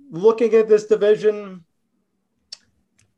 [0.09, 1.63] looking at this division,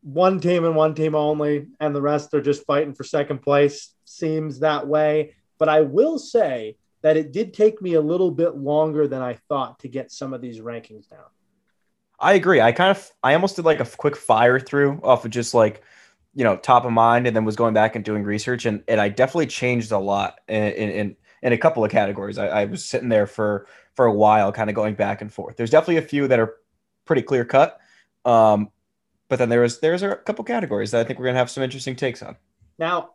[0.04, 3.94] one team and one team only, and the rest are just fighting for second place.
[4.06, 5.36] Seems that way.
[5.58, 9.36] But I will say that it did take me a little bit longer than I
[9.48, 11.26] thought to get some of these rankings down.
[12.20, 12.62] I agree.
[12.62, 15.82] I kind of, I almost did like a quick fire through off of just like,
[16.36, 19.02] you know, top of mind, and then was going back and doing research, and and
[19.02, 22.38] I definitely changed a lot in in, in a couple of categories.
[22.38, 25.58] I, I was sitting there for for a while, kind of going back and forth.
[25.58, 26.56] There's definitely a few that are
[27.04, 27.80] pretty clear cut,
[28.24, 28.70] um,
[29.28, 31.64] but then there was there's a couple categories that I think we're gonna have some
[31.64, 32.38] interesting takes on.
[32.80, 33.10] Now,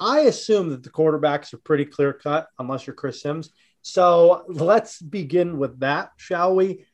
[0.00, 3.50] I assume that the quarterbacks are pretty clear cut, unless you're Chris Sims.
[3.82, 6.84] So let's begin with that, shall we?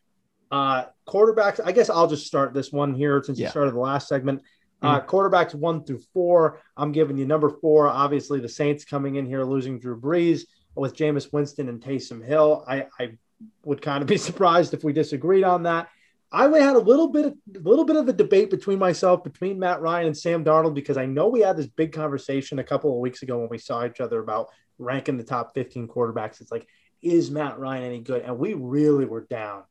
[0.51, 3.47] Uh, quarterbacks, I guess I'll just start this one here since Yeah.
[3.47, 4.43] you started the last segment.
[4.83, 6.61] Uh, quarterbacks one through four.
[6.77, 7.89] I'm giving you number four.
[7.89, 10.43] Obviously, the Saints coming in here losing Drew Brees
[10.77, 12.65] with Jameis Winston and Taysom Hill.
[12.69, 13.17] I, I
[13.65, 15.89] would kind of be surprised if we disagreed on that.
[16.37, 19.59] I had a little bit, of, a little bit of a debate between myself, between
[19.59, 22.93] Matt Ryan and Sam Darnold, because I know we had this big conversation a couple
[22.93, 26.41] of weeks ago when we saw each other about ranking the top 15 quarterbacks.
[26.41, 26.69] It's like,
[27.03, 28.23] is Matt Ryan any good?
[28.23, 29.63] And we really were down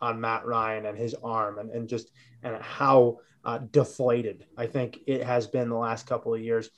[0.00, 2.10] on Matt Ryan and his arm and, and just
[2.42, 6.70] and how uh, deflated I think it has been the last couple of years.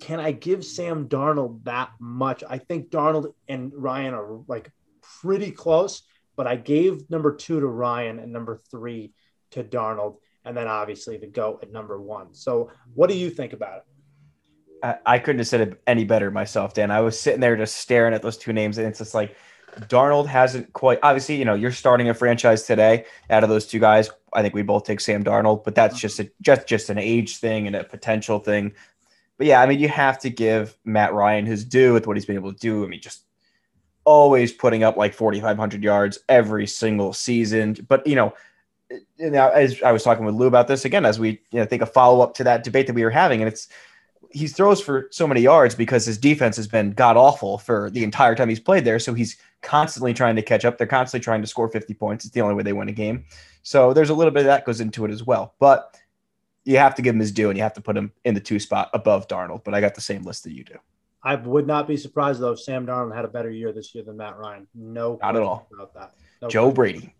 [0.00, 2.42] Can I give Sam Darnold that much?
[2.48, 4.70] I think Darnold and Ryan are like
[5.20, 6.02] pretty close,
[6.38, 9.12] but I gave number two to Ryan and number three
[9.50, 12.32] to Darnold, and then obviously the GOAT at number one.
[12.32, 13.84] So, what do you think about it?
[14.84, 16.92] I, I couldn't have said it any better myself, Dan.
[16.92, 19.36] I was sitting there just staring at those two names, and it's just like
[19.80, 21.00] Darnold hasn't quite.
[21.02, 23.04] Obviously, you know, you're starting a franchise today.
[23.28, 26.20] Out of those two guys, I think we both take Sam Darnold, but that's just
[26.20, 28.74] a just just an age thing and a potential thing.
[29.38, 32.26] But yeah, I mean, you have to give Matt Ryan his due with what he's
[32.26, 32.84] been able to do.
[32.84, 33.24] I mean, just
[34.04, 37.76] always putting up like 4,500 yards every single season.
[37.88, 38.34] But you know,
[39.18, 41.82] now as I was talking with Lou about this again, as we you know, think
[41.82, 43.68] a follow up to that debate that we were having, and it's
[44.30, 48.04] he throws for so many yards because his defense has been god awful for the
[48.04, 48.98] entire time he's played there.
[48.98, 50.78] So he's constantly trying to catch up.
[50.78, 52.24] They're constantly trying to score 50 points.
[52.24, 53.24] It's the only way they win a game.
[53.62, 55.54] So there's a little bit of that goes into it as well.
[55.58, 55.96] But
[56.64, 58.40] you have to give him his due and you have to put him in the
[58.40, 59.64] two spot above Darnold.
[59.64, 60.74] But I got the same list that you do.
[61.22, 64.04] I would not be surprised though if Sam Darnold had a better year this year
[64.04, 64.68] than Matt Ryan.
[64.74, 65.68] No, Not at all.
[65.72, 66.14] about that.
[66.40, 67.14] No Joe Brady.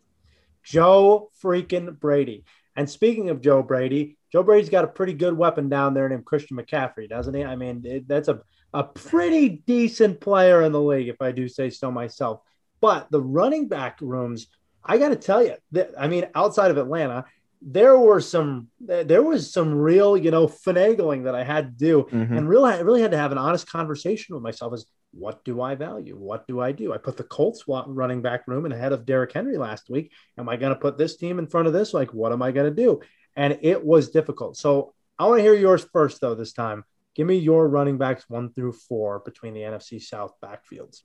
[0.62, 2.44] Joe freaking Brady.
[2.76, 6.24] And speaking of Joe Brady, Joe Brady's got a pretty good weapon down there named
[6.26, 7.42] Christian McCaffrey, doesn't he?
[7.44, 8.40] I mean, it, that's a,
[8.72, 12.40] a pretty decent player in the league, if I do say so myself.
[12.80, 14.46] But the running back rooms,
[14.84, 17.24] I got to tell you, that, I mean, outside of Atlanta,
[17.60, 22.06] there were some there was some real you know finagling that I had to do,
[22.10, 22.36] Mhm.
[22.36, 24.72] and really I really had to have an honest conversation with myself.
[24.72, 26.16] as what do I value?
[26.16, 26.92] What do I do?
[26.92, 30.12] I put the Colts running back room in ahead of Derrick Henry last week.
[30.36, 31.94] Am I going to put this team in front of this?
[31.94, 33.00] Like, what am I going to do?
[33.34, 34.58] And it was difficult.
[34.58, 36.34] So I want to hear yours first, though.
[36.34, 41.02] This time, give me your running backs one through four between the NFC South backfields.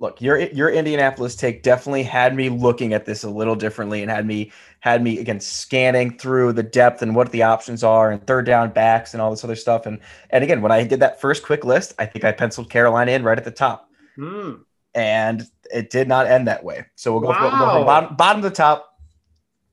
[0.00, 4.10] Look your your indianapolis take definitely had me looking at this a little differently and
[4.10, 8.26] had me had me again scanning through the depth and what the options are and
[8.26, 9.86] third down backs and all this other stuff.
[9.86, 13.12] And and again when i did that first quick list i think i penciled carolina
[13.12, 13.88] in right at the top.
[14.16, 14.52] Hmm.
[14.94, 16.84] and it did not end that way.
[16.94, 18.98] So we'll go, we'll go from bottom, bottom to top.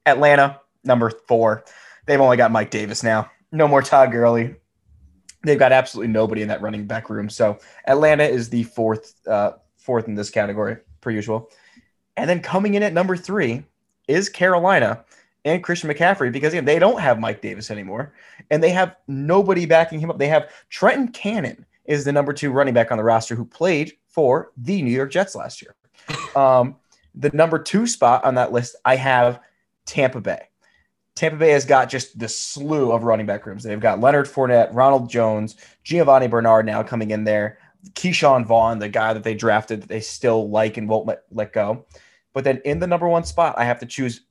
[0.07, 1.63] Atlanta number four.
[2.07, 3.29] They've only got mike davis now.
[3.51, 4.55] No more todd Gurley.
[5.43, 7.29] they've got absolutely nobody in that running back room.
[7.29, 9.51] So atlanta is the fourth uh,
[9.81, 11.49] fourth in this category per usual.
[12.17, 13.63] And then coming in at number three
[14.07, 15.03] is Carolina
[15.43, 18.13] and Christian McCaffrey because again, they don't have Mike Davis anymore
[18.49, 20.19] and they have nobody backing him up.
[20.19, 23.93] They have Trenton Cannon is the number two running back on the roster who played
[24.07, 25.75] for the New York Jets last year.
[26.33, 26.77] Um,
[27.13, 29.41] the number two spot on that list, I have
[29.85, 30.47] Tampa Bay.
[31.15, 33.63] Tampa Bay has got just the slew of running back rooms.
[33.63, 37.57] They've got Leonard Fournette, Ronald Jones, Giovani Bernard now coming in there.
[37.93, 41.53] Ke'Shawn Vaughn, the guy that they drafted that they still like and won't let, let
[41.53, 41.85] go.
[42.33, 44.21] But then in the number one spot, I have to choose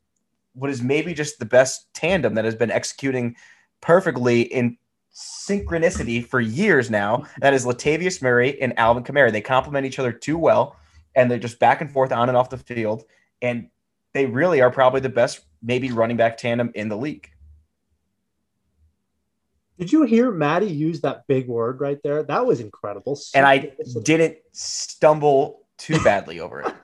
[0.54, 3.36] what is maybe just the best tandem that has been executing
[3.80, 4.76] perfectly in
[5.14, 7.24] synchronicity for years now.
[7.40, 9.32] That is Latavius Murray and Alvin Kamara.
[9.32, 10.76] They complement each other too well,
[11.14, 13.04] and they're just back and forth on and off the field.
[13.42, 13.68] And
[14.12, 17.29] they really are probably the best, maybe running back tandem in the league.
[19.80, 22.22] Did you hear Maddie use that big word right there?
[22.22, 23.18] That was incredible.
[23.34, 23.72] and I
[24.04, 26.74] didn't stumble too badly over it.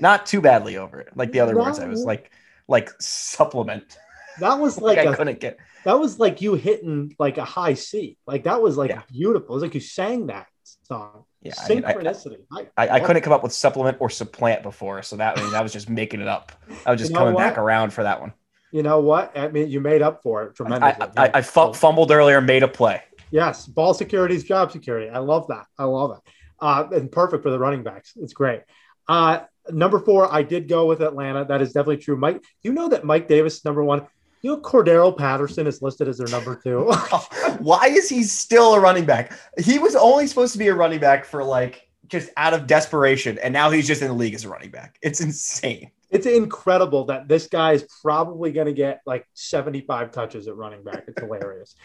[0.00, 1.78] Not too badly over it, like the other words.
[1.80, 2.30] I was like,
[2.68, 3.98] like supplement.
[4.40, 5.58] That was Like, like I a, couldn't get.
[5.84, 8.16] that was like you hitting like a high C.
[8.26, 9.02] Like that was like Yeah.
[9.10, 9.50] beautiful.
[9.50, 10.46] It was like you sang that
[10.84, 11.24] song.
[11.42, 12.36] Yeah, I mean, I- Synchronicity.
[12.52, 15.52] I, I, I couldn't come up with supplement or supplant before, so that I mean,
[15.52, 16.52] that was just making it up.
[16.84, 17.40] I was just You know coming what?
[17.40, 18.32] back around for that one.
[18.76, 19.32] You know what?
[19.34, 21.06] I mean, you made up for it I, tremendously.
[21.16, 23.00] I, I, I fumbled earlier, made a play.
[23.30, 25.08] Yes, ball security is job security.
[25.08, 25.64] I love that.
[25.78, 26.32] I love it.
[26.60, 28.12] Uh, and perfect for the running backs.
[28.16, 28.60] It's great.
[29.08, 31.46] Uh, number four, I did go with Atlanta.
[31.46, 32.18] That is definitely true.
[32.18, 34.06] Mike, you know that Mike Davis number one.
[34.42, 36.82] You know Cordarrelle Patterson is listed as their number two.
[37.60, 39.32] Why is he still a running back?
[39.58, 43.38] He was only supposed to be a running back for like just out of desperation,
[43.38, 44.98] and now he's just in the league as a running back.
[45.00, 45.92] It's insane.
[46.16, 50.82] It's incredible that this guy is probably going to get like 75 touches at running
[50.82, 51.04] back.
[51.06, 51.74] It's hilarious.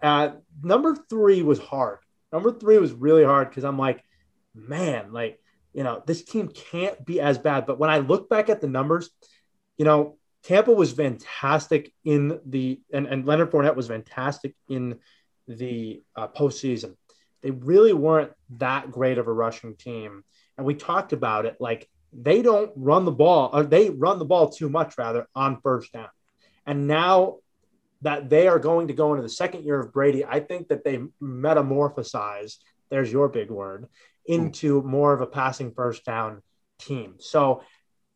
[0.00, 0.30] Uh,
[0.62, 1.98] number three was hard.
[2.32, 4.04] Number three was really hard because I'm like,
[4.54, 5.40] man, like,
[5.72, 7.66] you know, this team can't be as bad.
[7.66, 9.10] But when I look back at the numbers,
[9.76, 15.00] you know, Tampa was fantastic in the, and, and Leonard Fournette was fantastic in
[15.48, 16.94] the uh, postseason.
[17.42, 20.22] They really weren't that great of a rushing team.
[20.56, 21.56] And we talked about it.
[21.58, 25.60] Like, they don't run the ball, or they run the ball too much rather on
[25.60, 26.08] first down.
[26.66, 27.36] And now
[28.02, 30.84] that they are going to go into the second year of Brady, I think that
[30.84, 32.56] they metamorphosize,
[32.90, 33.88] there's your big word,
[34.26, 36.42] into more of a passing first down
[36.78, 37.16] team.
[37.18, 37.62] So,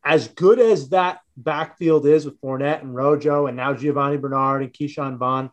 [0.04, 4.72] as good as that backfield is with Fournette and Rojo and now Giovani Bernard and
[4.72, 5.50] Ke'Shawn Vaughn,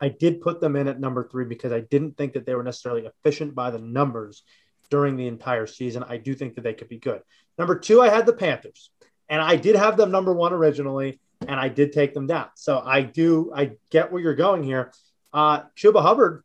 [0.00, 2.62] I did put them in at number three because I didn't think that they were
[2.62, 4.42] necessarily efficient by the numbers
[4.90, 6.04] during the entire season.
[6.06, 7.22] I do think that they could be good.
[7.58, 8.90] Number two, I had the Panthers,
[9.28, 12.48] and I did have them number one originally, and I did take them down.
[12.56, 14.92] So I do, I get where you're going here.
[15.32, 16.42] Uh, Chuba Hubbard,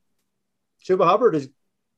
[0.87, 1.49] Chuba Hubbard has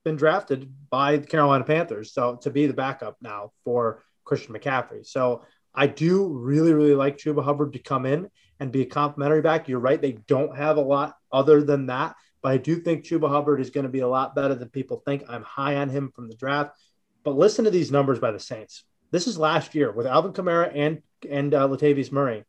[0.04, 5.06] been drafted by the Carolina Panthers, so to be the backup now for Christian McCaffrey.
[5.06, 5.44] So
[5.76, 8.30] I do really, really like Chuba Hubbard to come in
[8.60, 9.68] and be a complimentary back.
[9.68, 12.16] You're right; they don't have a lot other than that.
[12.42, 15.02] But I do think Chuba Hubbard is going to be a lot better than people
[15.06, 15.24] think.
[15.28, 16.78] I'm high on him from the draft.
[17.24, 18.84] But listen to these numbers by the Saints.
[19.12, 22.44] This is last year with Alvin Kamara and and uh, Latavius Murray.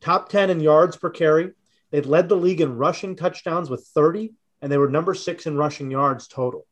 [0.00, 1.52] Top 10 in yards per carry.
[1.90, 5.56] They led the league in rushing touchdowns with 30, and they were number six in
[5.56, 6.66] rushing yards total.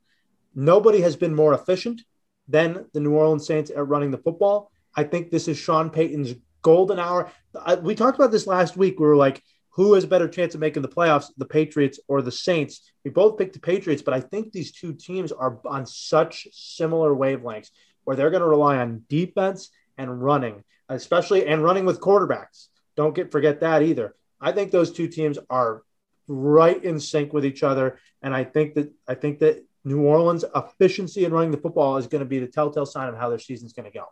[0.55, 2.03] Nobody has been more efficient
[2.49, 4.73] than the New Orleans Saints at running the football.
[4.97, 7.31] I think this is Sean Payton's golden hour.
[7.55, 8.99] I, we talked about this last week.
[8.99, 12.23] We were like, who has a better chance of making the playoffs, the Patriots or
[12.23, 12.93] the Saints?
[13.05, 17.15] We both picked the Patriots, but I think these two teams are on such similar
[17.15, 17.71] wavelengths
[18.05, 22.69] where they're going to rely on defense and running, especially and running with quarterbacks.
[22.97, 24.15] Don't get forget that either.
[24.41, 25.83] I think those two teams are
[26.27, 30.45] right in sync with each other, and I think that I think that New Orleans'
[30.55, 33.39] efficiency in running the football is going to be the telltale sign of how their
[33.39, 34.07] season's going to go.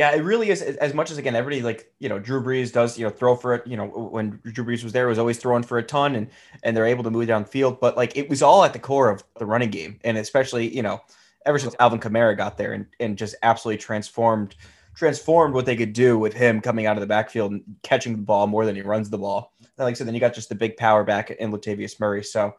[0.00, 0.62] Yeah, it really is.
[0.62, 3.52] As much as again, everybody like you know Drew Brees does you know throw for
[3.52, 3.66] it.
[3.66, 6.30] You know when Drew Brees was there, was always throwing for a ton, and
[6.62, 7.80] and they're able to move down the field.
[7.80, 10.80] But like it was all at the core of the running game, and especially you
[10.80, 11.02] know
[11.44, 14.56] ever since Alvin Kamara got there and and just absolutely transformed
[14.94, 18.22] transformed what they could do with him coming out of the backfield and catching the
[18.22, 19.52] ball more than he runs the ball.
[19.60, 22.24] And like I said, then you got just the big power back in Latavius Murray.
[22.24, 22.54] So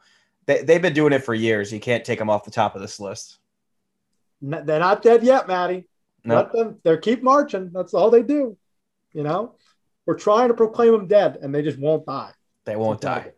[0.45, 1.73] they, they've been doing it for years.
[1.73, 3.39] You can't take them off the top of this list.
[4.43, 5.87] They're not dead yet, Maddie.
[6.23, 6.35] No.
[6.35, 6.79] Let them.
[6.83, 7.71] They keep marching.
[7.73, 8.57] That's all they do.
[9.13, 9.55] You know,
[10.05, 12.31] we're trying to proclaim them dead, and they just won't die.
[12.65, 13.31] They won't die.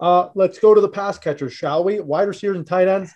[0.00, 2.00] Uh, let's go to the pass catchers, shall we?
[2.00, 3.12] Wide receivers and tight ends.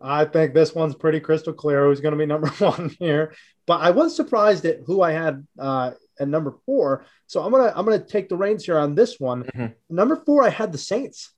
[0.00, 3.34] I think this one's pretty crystal clear who's going to be number one here.
[3.66, 7.04] But I was surprised at who I had uh, at number four.
[7.26, 9.44] So I'm gonna I'm gonna take the reins here on this one.
[9.44, 9.74] Mhm.
[9.90, 11.32] Number four, I had the Saints.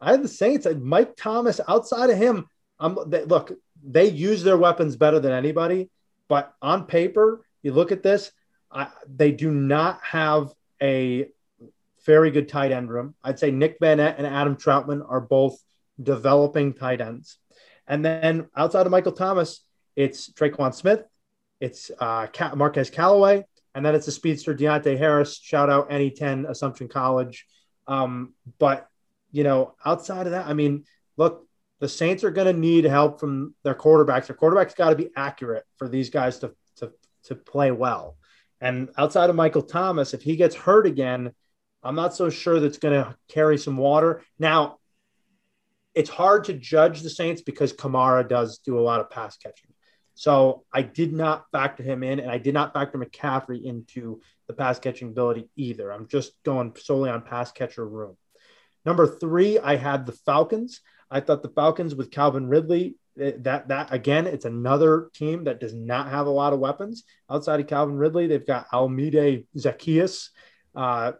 [0.00, 0.66] I had the Saints.
[0.78, 1.60] Mike Thomas.
[1.66, 2.46] Outside of him,
[2.78, 3.52] I'm they, look.
[3.86, 5.90] They use their weapons better than anybody.
[6.28, 8.32] But on paper, you look at this.
[8.70, 11.28] I, they do not have a
[12.04, 13.14] very good tight end room.
[13.22, 15.58] I'd say Nick Vannett and Adam Trautman are both
[16.02, 17.38] developing tight ends.
[17.86, 19.60] And then outside of Michael Thomas,
[19.96, 21.04] it's Tre'Quan Smith,
[21.60, 25.38] it's uh, Marquez Callaway, and then it's the speedster Deonte Harris.
[25.38, 27.46] Shout out any 10 Assumption College.
[27.86, 28.88] Um, but,
[29.32, 30.84] you know, outside of that, I mean,
[31.16, 31.46] look,
[31.80, 34.26] the Saints are going to need help from their quarterbacks.
[34.26, 36.92] Their quarterbacks got to be accurate for these guys to, to,
[37.24, 38.16] to play well.
[38.60, 41.32] And outside of Michael Thomas, if he gets hurt again,
[41.82, 44.22] I'm not so sure that's going to carry some water.
[44.38, 44.78] Now,
[45.94, 49.70] it's hard to judge the Saints because Kamara does do a lot of pass catching.
[50.14, 54.54] So I did not factor him in, and I did not factor McCaffrey into the
[54.54, 55.92] pass catching ability either.
[55.92, 58.16] I'm just going solely on pass catcher room.
[58.84, 60.80] Number three, I had the Falcons.
[61.14, 62.96] I thought the Falcons with Calvin Ridley.
[63.18, 67.04] eh, That that again, it's another team that does not have a lot of weapons
[67.30, 68.26] outside of Calvin Ridley.
[68.26, 70.28] They've got Olamide Zaccheaus.
[70.74, 71.12] Uh,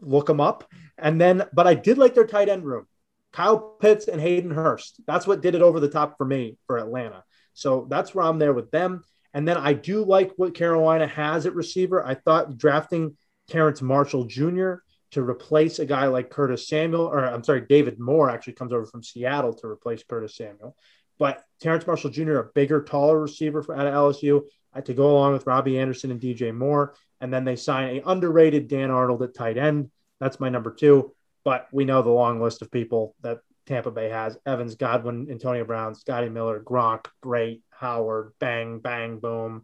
[0.00, 0.64] look them up,
[0.96, 2.86] and then but I did like their tight end room.
[3.32, 5.02] Kyle Pitts and Hayden Hurst.
[5.06, 7.22] That's what did it over the top for me for Atlanta.
[7.52, 9.04] So that's where I'm there with them.
[9.34, 12.02] And then I do like what Carolina has at receiver.
[12.02, 13.18] I thought drafting
[13.48, 14.76] Terrace Marshall Jr.
[15.12, 18.86] to replace a guy like Curtis Samuel, or I'm sorry, David Moore actually comes over
[18.86, 20.76] from Seattle to replace Curtis Samuel.
[21.18, 24.42] But Terrace Marshall Jr., a bigger, taller receiver for, out of LSU,
[24.84, 26.94] to go along with Robby Anderson and DJ Moore.
[27.20, 29.90] And then they sign a underrated Dan Arnold at tight end.
[30.20, 31.14] That's my number two.
[31.44, 35.64] But we know the long list of people that Tampa Bay has Evans, Godwin, Antonio
[35.64, 39.62] Brown, Scotty Miller, Gronk, Great, Howard, bang, bang, boom.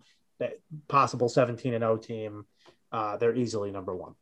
[0.89, 2.47] Possible 17 and 0 team.
[2.91, 4.15] Uh, they're easily number one.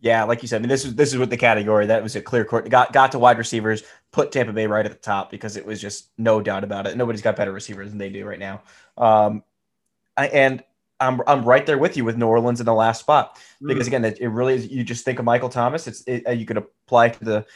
[0.00, 2.14] Yeah, like you said, I mean, this is this is what the category that was
[2.14, 2.68] a clear court.
[2.68, 3.82] Got got to wide receivers,
[4.12, 6.96] put Tampa Bay right at the top because it was just no doubt about it.
[6.96, 8.62] Nobody's got better receivers than they do right now.
[8.96, 9.42] Um,
[10.16, 10.62] I, and
[11.00, 13.88] I'm I'm right there with you with New Orleans in the last spot because mm.
[13.88, 14.68] again, it, it, really is.
[14.68, 15.86] You just think of Michael Thomas.
[15.86, 17.46] It's it, uh, you could apply to the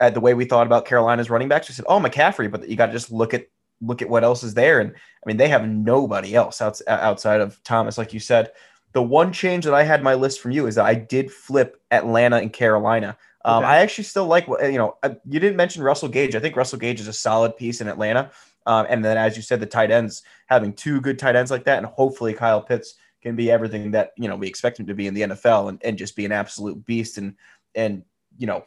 [0.00, 1.68] at the way we thought about Carolina's running backs.
[1.68, 3.48] You said, oh McCaffrey, but you got to just look at
[3.80, 4.80] look at what else is there.
[4.80, 8.50] And I mean, they have nobody else outside outside of Thomas, like you said.
[8.96, 11.82] The one change that I had my list from you is that I did flip
[11.90, 13.18] Atlanta and Carolina.
[13.44, 13.66] Um, okay.
[13.66, 14.96] I actually still like what you know.
[15.02, 16.34] Uh, you didn't mention Russell Gage.
[16.34, 18.30] I think Russell Gage is a solid piece in Atlanta.
[18.64, 21.64] Um, and then, as you said, the tight ends having two good tight ends like
[21.64, 24.94] that, and hopefully Kyle Pitts can be everything that you know we expect him to
[24.94, 27.18] be in the NFL, and, and just be an absolute beast.
[27.18, 27.34] And
[27.74, 28.02] and
[28.38, 28.64] you know,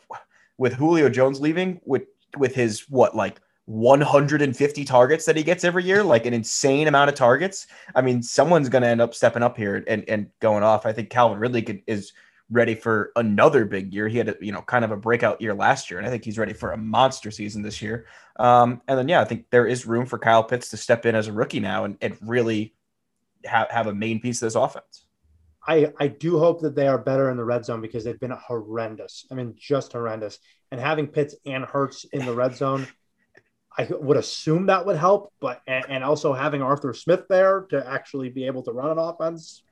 [0.59, 2.03] with Julio Jones leaving, with
[2.37, 7.07] with his what like 150 targets that he gets every year, like an insane amount
[7.07, 7.67] of targets.
[7.93, 10.87] I mean, someone's going to end up stepping up here and, and going off.
[10.87, 12.13] I think Calvin Ridley could, is
[12.49, 14.07] ready for another big year.
[14.07, 16.25] He had, a, you know, kind of a breakout year last year, and I think
[16.25, 18.07] he's ready for a monster season this year.
[18.39, 21.13] Um, and then, yeah, I think there is room for Kyle Pitts to step in
[21.13, 22.73] as a rookie now and, and really
[23.45, 25.05] have, have a main piece of this offense.
[25.67, 28.31] I, I do hope that they are better in the red zone because they've been
[28.31, 29.27] horrendous.
[29.29, 30.39] I mean, just horrendous.
[30.71, 32.87] And having Pitts and Hurst in the red zone
[33.79, 37.87] I would assume that would help, but and, and, also having Arthur Smith there to
[37.87, 39.63] actually be able to run an offense,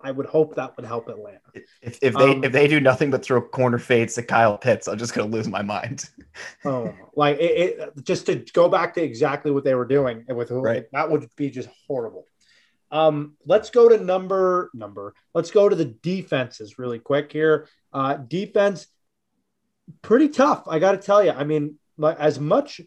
[0.00, 1.40] I would hope that would help Atlanta.
[1.82, 4.88] If, if they um, if they do nothing but throw corner fades to Kyle Pitts,
[4.88, 6.08] I'm just gonna lose my mind.
[6.64, 10.50] oh, like it, it, just to go back to exactly what they were doing with
[10.50, 10.86] right.
[10.92, 12.26] that would be just horrible.
[12.90, 15.14] Um, let's go to number number.
[15.34, 17.68] Let's go to the defenses really quick here.
[17.92, 18.86] Uh, defense,
[20.00, 20.64] pretty tough.
[20.66, 21.32] I got to tell you.
[21.32, 22.80] I mean, as much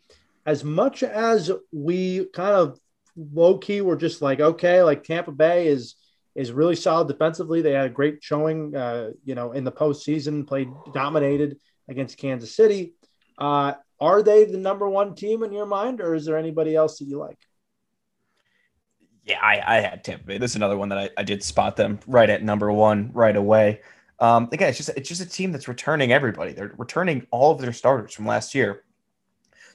[0.46, 2.80] as much as we kind of
[3.16, 5.96] low key were just like okay, like Tampa Bay is
[6.36, 7.62] is really solid defensively.
[7.62, 11.58] They had a great showing, uh, you know, in the postseason, played dominated
[11.88, 12.94] against Kansas City.
[13.38, 17.00] Uh, are they the number one team in your mind, or is there anybody else
[17.00, 17.38] that you like?
[19.24, 20.38] Yeah, I, I had Tampa Bay.
[20.38, 23.36] This is another one that I, I did spot them right at number one right
[23.36, 23.82] away.
[24.20, 26.54] Um, again, it's just it's just a team that's returning everybody.
[26.54, 28.84] They're returning all of their starters from last year.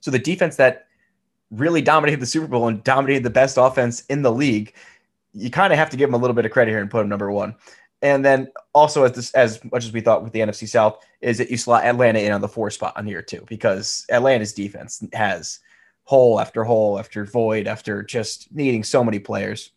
[0.01, 0.87] So the defense that
[1.51, 4.75] really dominated the Super Bowl and dominated the best offense in the league,
[5.33, 6.99] you kind of have to give them a little bit of credit here and put
[6.99, 7.55] them number one.
[8.03, 11.39] And then also as this, as much as we thought with the NFC South, is
[11.39, 15.05] that you slot Atlanta in on the four spot on here too, because Atlanta's defense
[15.13, 15.61] has
[16.05, 19.73] hole after hole after void after just needing so many players.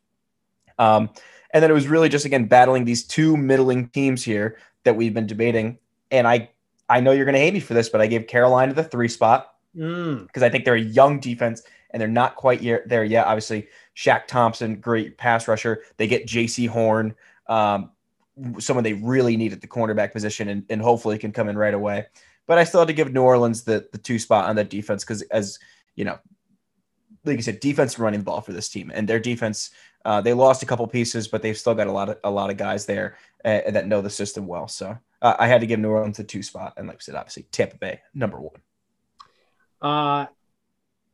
[0.79, 1.09] Um,
[1.53, 5.13] and then it was really just again battling these two middling teams here that we've
[5.13, 5.77] been debating.
[6.09, 6.49] And I
[6.89, 9.07] I know you're going to hate me for this, but I gave Carolina the three
[9.07, 10.43] spot because mm.
[10.43, 13.27] I think they're a young defense and they're not quite yet there yet.
[13.27, 15.83] Obviously, Shaq Thompson, great pass rusher.
[15.97, 17.15] They get Jaycee Horn,
[17.47, 17.91] um,
[18.59, 21.73] someone they really need at the cornerback position, and, and hopefully can come in right
[21.73, 22.07] away.
[22.47, 25.03] But I still had to give New Orleans the the two spot on that defense
[25.03, 25.59] because, as
[25.95, 26.17] you know,
[27.23, 29.69] like I said, defense running the ball for this team, and their defense.
[30.05, 32.49] Uh, they lost a couple pieces, but they've still got a lot of a lot
[32.49, 33.15] of guys there
[33.45, 34.67] uh, that know the system well.
[34.67, 37.15] So uh, I had to give New Orleans the two spot, and like I said,
[37.15, 38.59] obviously Tampa Bay number one.
[39.83, 40.27] Uh,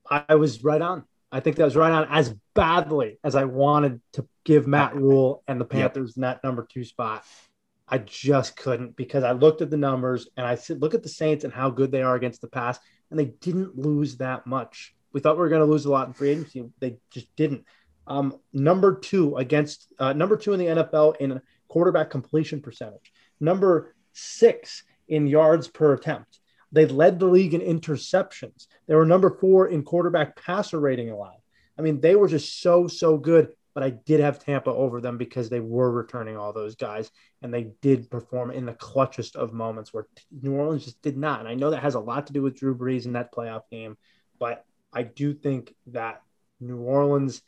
[0.10, 1.04] I was right on.
[1.32, 5.44] I think that was right on as badly as I wanted to give Matt Rhule
[5.48, 6.22] and the Panthers yep.
[6.22, 7.24] that number two spot.
[7.88, 11.10] I just couldn't because I looked at the numbers and I said, look at the
[11.10, 14.96] Saints and how good they are against the pass, and they didn't lose that much.
[15.12, 16.70] We thought we were going to lose a lot in free agency.
[16.80, 17.66] They just didn't.
[18.06, 23.12] Um, number two against uh, number two in the NFL in quarterback completion percentage.
[23.40, 26.39] Number six in yards per attempt.
[26.72, 28.68] They led the league in interceptions.
[28.88, 31.42] They were number four in quarterback passer rating allowed.
[31.78, 33.54] I mean, they were just so, so good.
[33.76, 37.12] But I did have Tampa over them because they were returning all those guys
[37.42, 40.08] and they did perform in the clutchest of moments where
[40.42, 41.40] New Orleans just did not.
[41.40, 43.62] And I know that has a lot to do with Drew Brees in that playoff
[43.72, 43.96] game,
[44.38, 46.22] but I do think that
[46.60, 47.42] New Orleans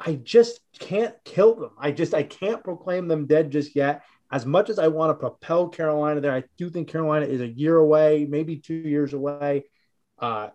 [0.00, 1.72] I just can't kill them.
[1.78, 4.02] I just I can't proclaim them dead just yet.
[4.30, 7.48] As much as I want to propel Carolina there, I do think Carolina is a
[7.48, 9.64] year away, maybe two years away.
[10.18, 10.50] Uh,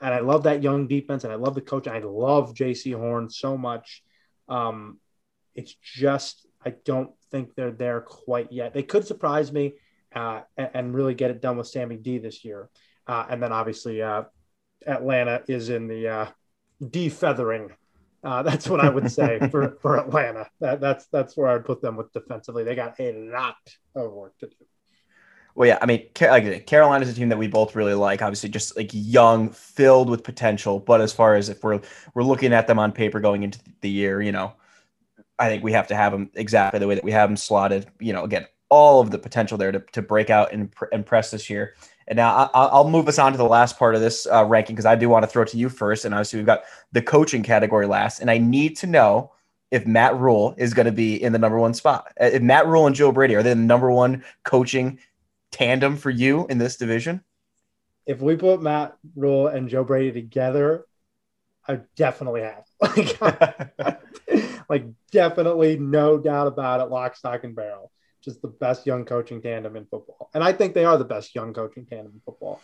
[0.00, 1.88] and I love that young defense, and I love the coach.
[1.88, 4.02] I love Jaycee Horn so much.
[4.48, 4.98] Um,
[5.54, 8.74] it's just I don't think they're there quite yet.
[8.74, 9.74] They could surprise me
[10.14, 12.70] uh, and, and, really get it done with Sammy D this year.
[13.06, 14.24] Uh, and then obviously uh,
[14.86, 16.26] Atlanta is in the uh,
[16.82, 17.70] defeathering.
[18.24, 20.48] Uh, that's what I would say for, for Atlanta.
[20.60, 22.64] That, that's that's where I would put them with defensively.
[22.64, 23.56] They got a lot
[23.94, 24.54] of work to do.
[25.54, 28.22] Well, yeah, I mean, Carolina is a team that we both really like.
[28.22, 30.78] Obviously, just like young, filled with potential.
[30.78, 31.80] But as far as if we're
[32.14, 34.52] we're looking at them on paper going into the year, you know,
[35.38, 37.86] I think we have to have them exactly the way that we have them slotted.
[37.98, 41.50] You know, again, all of the potential there to, to break out and impress this
[41.50, 41.74] year.
[42.08, 44.74] And now I, will move us on to the last part of this uh, ranking
[44.74, 46.06] because I do want to throw it to you first.
[46.06, 48.20] And obviously, we've got the coaching category last.
[48.20, 49.32] And I need to know
[49.70, 52.12] if Matt Rhule is going to be in the number one spot.
[52.20, 54.98] Uh, if Matt Rhule and Joe Brady are they the number one coaching
[55.50, 57.22] tandem for you in this division?
[58.06, 60.86] If we put Matt Rhule and Joe Brady together,
[61.66, 62.64] I definitely have.
[63.20, 64.00] Like,
[64.68, 67.90] like definitely no doubt about it, lock, stock, and barrel.
[68.22, 70.30] Just the best young coaching tandem in football.
[70.34, 72.60] And I think they are the best young coaching tandem in football.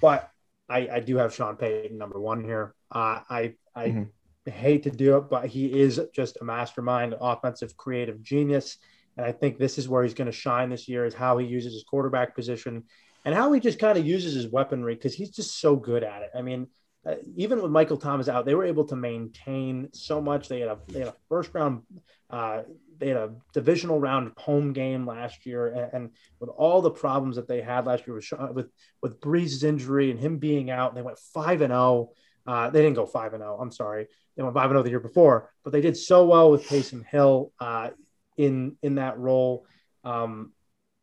[0.00, 0.30] But
[0.68, 2.74] I, I do have Sean Payton number one here.
[2.90, 4.50] Uh, I I mm-hmm.
[4.50, 8.78] hate to do it, but he is just a mastermind, offensive creative genius.
[9.16, 11.46] And I think this is where he's going to shine this year is how he
[11.46, 12.84] uses his quarterback position
[13.24, 16.22] and how he just kind of uses his weaponry because he's just so good at
[16.22, 16.30] it.
[16.36, 16.66] I mean,
[17.06, 20.48] uh, even with Michael Thomas out, they were able to maintain so much.
[20.48, 21.82] They had a they had a first round,
[22.30, 22.62] uh,
[22.98, 27.36] they had a divisional round home game last year, and, and, with all the problems
[27.36, 28.70] that they had last year with with
[29.02, 31.80] with Brees's injury and him being out, they went five and zero.
[31.80, 32.14] Oh.
[32.46, 33.56] Uh, they didn't go five and zero.
[33.58, 35.96] Oh, I'm sorry, they went five and zero oh the year before, but they did
[35.96, 37.90] so well with Taysom Hill uh,
[38.36, 39.66] in in that role.
[40.04, 40.52] Um,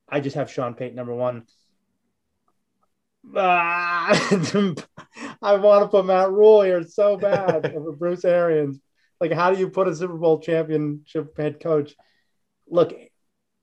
[0.07, 1.45] I just have Sean Payton number one.
[3.35, 4.09] Ah,
[5.41, 8.79] I want to put Matt Rhule here so bad over Bruce Arians.
[9.21, 11.93] Like, how do you put a Super Bowl championship head coach?
[12.67, 12.91] Look,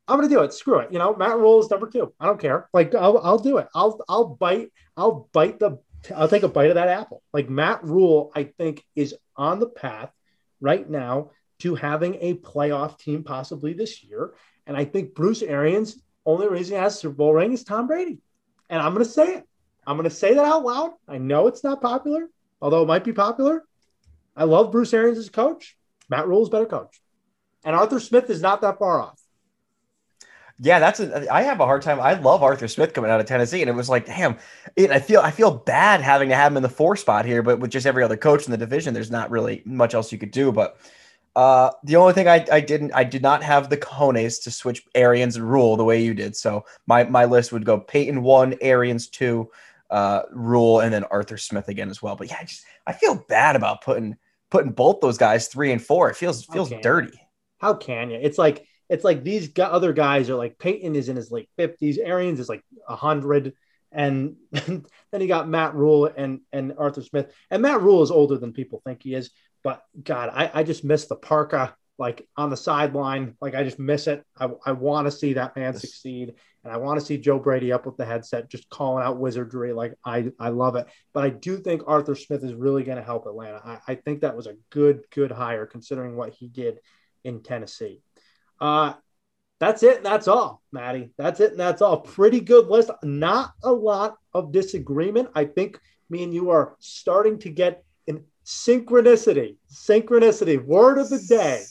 [0.07, 0.55] I'm gonna do it.
[0.55, 0.93] Screw it.
[0.93, 2.15] You know, Matt Rhule is number two.
[2.21, 2.71] I don't care.
[2.73, 3.67] Like, I'll, I'll do it.
[3.75, 4.71] I'll I'll bite.
[4.97, 5.79] I'll bite the.
[6.15, 7.25] I'll take a bite of that apple.
[7.33, 10.13] Like Matt Rhule, I think is on the path
[10.61, 14.35] right now to having a playoff team possibly this year.
[14.67, 18.21] And I think Bruce Arians, only reason he has Super Bowl ring is Tom Brady.
[18.71, 19.45] And I'm to say it.
[19.85, 20.93] I'm to say that out loud.
[21.09, 22.29] I know it's not popular,
[22.61, 23.65] although it might be popular.
[24.39, 25.77] I love Bruce Arians as a coach.
[26.09, 27.01] Matt Rhule is better coach.
[27.65, 29.21] And Arthur Smith is not that far off.
[30.61, 32.01] Yeah, that's a, I have a hard time.
[32.01, 34.39] I love Arthur Smith coming out of Tennessee, and it was like, damn,
[34.75, 37.43] it, I feel I feel bad having to have him in the four spot here,
[37.43, 40.19] but with just every other coach in the division, there's not really much else you
[40.19, 40.51] could do.
[40.51, 40.77] But
[41.37, 44.83] uh, the only thing I, I didn't I did not have the cojones to switch
[44.97, 46.35] Arians and Rhule the way you did.
[46.35, 49.51] So my my list would go Payton one, Arians two,
[49.91, 52.17] uh, Rhule, and then Arthur Smith again as well.
[52.17, 54.17] But yeah, I just I feel bad about putting
[54.51, 56.11] putting both those guys three and four.
[56.11, 57.11] It feels feels dirty.
[57.13, 57.19] You?
[57.59, 58.19] How can you?
[58.21, 61.99] It's like it's like these other guys are like Payton is in his late fifties,
[61.99, 63.53] Arians is like hundred,
[63.93, 67.33] and then you got Matt Rhule and and Arthur Smith.
[67.51, 69.31] And Matt Rhule is older than people think he is,
[69.63, 73.37] but God, I, I just miss the parka like on the sideline.
[73.41, 74.25] Like I just miss it.
[74.39, 76.35] I, I want to see that man succeed.
[76.69, 79.73] And I want to see Joe Brady up with the headset, just calling out wizardry.
[79.73, 80.87] Like I, I love it.
[81.15, 83.61] But I do think Arthur Smith is really going to help Atlanta.
[83.65, 86.81] I, I think that was a good, good hire considering what he did
[87.25, 88.03] in Tennessee.
[88.61, 88.93] Uh,
[89.61, 90.03] that's it.
[90.03, 91.11] That's all, Maddie.
[91.17, 91.53] That's it.
[91.53, 92.01] And that's all.
[92.01, 92.91] Pretty good list.
[93.03, 95.31] Not a lot of disagreement.
[95.35, 99.57] I think me and you are starting to get in synchronicity.
[99.73, 100.63] Synchronicity.
[100.63, 101.65] Word of the day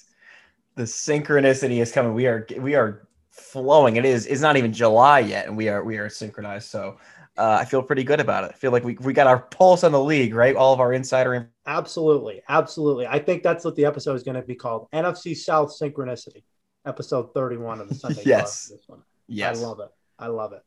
[0.78, 2.14] the synchronicity is coming.
[2.14, 3.07] We are we are
[3.38, 3.96] flowing.
[3.96, 6.70] It is it's not even July yet, and we are we are synchronized.
[6.70, 6.98] So
[7.38, 8.52] uh, I feel pretty good about it.
[8.52, 10.56] I feel like we, we got our pulse on the league, right?
[10.56, 11.52] All of our insider.
[11.66, 13.06] Absolutely, absolutely.
[13.08, 16.44] I think that's what the episode is going to be called: NFC South Synchronicity,
[16.86, 18.22] episode thirty-one of the Sunday.
[18.26, 18.68] yes.
[18.68, 19.04] This one.
[19.28, 19.62] Yes.
[19.62, 19.90] I love it.
[20.20, 20.64] I love it.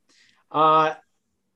[0.51, 0.95] Uh,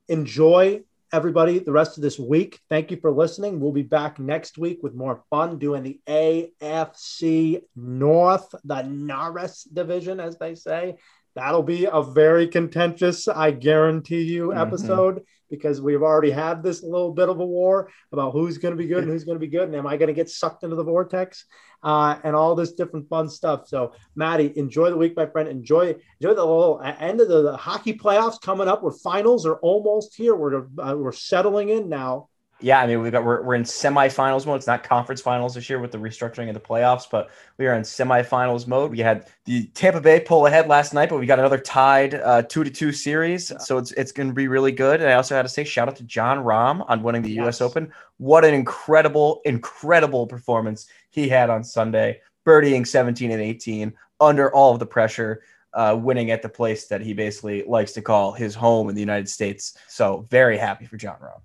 [0.08, 0.82] enjoy
[1.14, 2.58] everybody the rest of this week.
[2.68, 3.60] Thank you for listening.
[3.60, 10.18] We'll be back next week with more fun doing the AFC North, the Norris division,
[10.18, 10.96] as they say.
[11.36, 14.58] That'll be a very contentious, I guarantee you, mm-hmm.
[14.58, 15.24] episode mm-hmm.
[15.50, 18.86] Because we've already had this little bit of a war about who's going to be
[18.86, 20.76] good and who's going to be good, and am I going to get sucked into
[20.76, 21.44] the vortex,
[21.82, 23.68] uh, and all this different fun stuff.
[23.68, 25.48] So, Maddie, enjoy the week, my friend.
[25.48, 28.82] Enjoy enjoy the little end of the, the hockey playoffs coming up.
[28.82, 30.34] Where finals are almost here.
[30.34, 32.28] We're uh, we're settling in now.
[32.64, 34.56] Yeah, I mean we've got we're, we're in semifinals mode.
[34.56, 37.74] It's not conference finals this year with the restructuring of the playoffs, but we are
[37.74, 38.90] in semifinals mode.
[38.90, 42.40] We had the Tampa Bay pull ahead last night, but we got another tied uh,
[42.40, 45.02] two to two series, so it's it's going to be really good.
[45.02, 47.42] And I also had to say shout out to Jon Rahm on winning the yes.
[47.42, 47.60] U.S.
[47.60, 47.92] Open.
[48.16, 54.72] What an incredible, incredible performance he had on Sunday, birdieing 17 and 18 under all
[54.72, 55.42] of the pressure
[55.74, 59.02] uh, winning at the place that he basically likes to call his home in the
[59.02, 59.76] United States.
[59.86, 61.42] So very happy for Jon Rahm.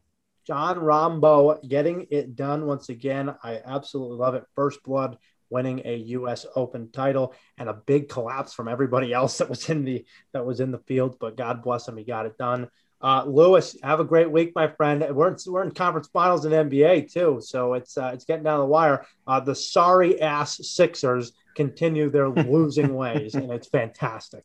[0.49, 3.35] Jon Rahmbo getting it done once again.
[3.43, 4.45] I absolutely love it.
[4.55, 5.19] First blood
[5.51, 6.47] winning a U.S.
[6.55, 10.59] Open title and a big collapse from everybody else that was in the that was
[10.59, 11.17] in the field.
[11.19, 12.67] But God bless him, he got it done.
[12.99, 15.05] Uh, Lewis, have a great week, my friend.
[15.11, 18.59] We're in, we're in conference finals in NBA too, so it's uh, it's getting down
[18.59, 19.05] the wire.
[19.27, 24.43] Uh, the sorry ass Sixers continue their losing ways, and it's fantastic.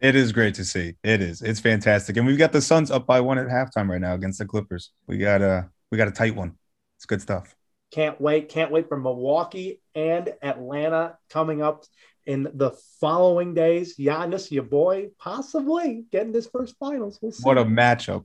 [0.00, 0.94] It is great to see.
[1.02, 1.40] It is.
[1.40, 4.38] It's fantastic, and we've got the Suns up by one at halftime right now against
[4.38, 4.90] the Clippers.
[5.06, 6.56] We got a we got a tight one.
[6.96, 7.54] It's good stuff.
[7.90, 8.48] Can't wait.
[8.48, 11.84] Can't wait for Milwaukee and Atlanta coming up
[12.26, 13.96] in the following days.
[13.96, 17.18] Giannis, your boy, possibly getting this first finals.
[17.22, 18.24] We'll what a matchup!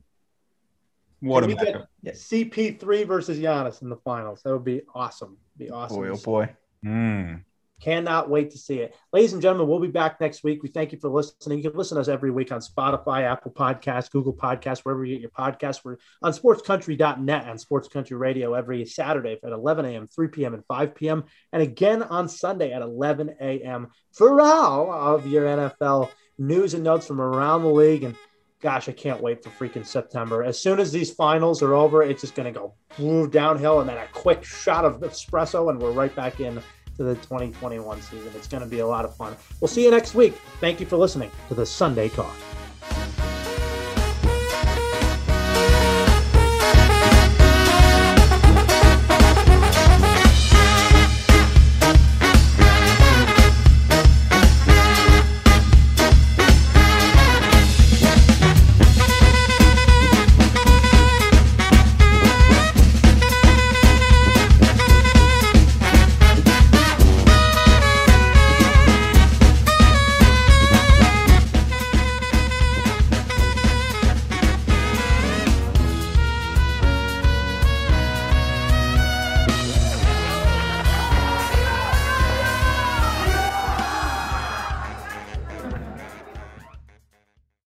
[1.20, 1.88] What Can a matchup!
[2.06, 4.42] CP3 versus Giannis in the finals.
[4.44, 5.38] That would be awesome.
[5.58, 5.98] Be awesome.
[5.98, 6.50] Boy, oh boy.
[6.84, 7.44] Mm.
[7.80, 8.96] Cannot wait to see it.
[9.14, 10.62] Ladies and gentlemen, we'll be back next week.
[10.62, 11.60] We thank you for listening.
[11.60, 15.16] You can listen to us every week on Spotify, Apple Podcasts, Google Podcasts, wherever you
[15.16, 15.84] get your podcasts.
[15.84, 20.66] We're on sportscountry.net on Sports Country Radio every Saturday at 11 a.m., 3 p.m., and
[20.66, 21.24] 5 p.m.
[21.54, 23.88] And again on Sunday at 11 a.m.
[24.12, 28.04] for all of your NFL news and notes from around the league.
[28.04, 28.16] And
[28.62, 30.44] gosh, I can't wait for freaking September.
[30.44, 32.60] As soon as these finals are over, it's just going to
[32.98, 36.62] go downhill and then a quick shot of espresso, and we're right back in
[37.00, 38.30] to the 2021 season.
[38.36, 39.34] It's going to be a lot of fun.
[39.62, 40.34] We'll see you next week.
[40.60, 42.36] Thank you for listening to the Sunday Talk.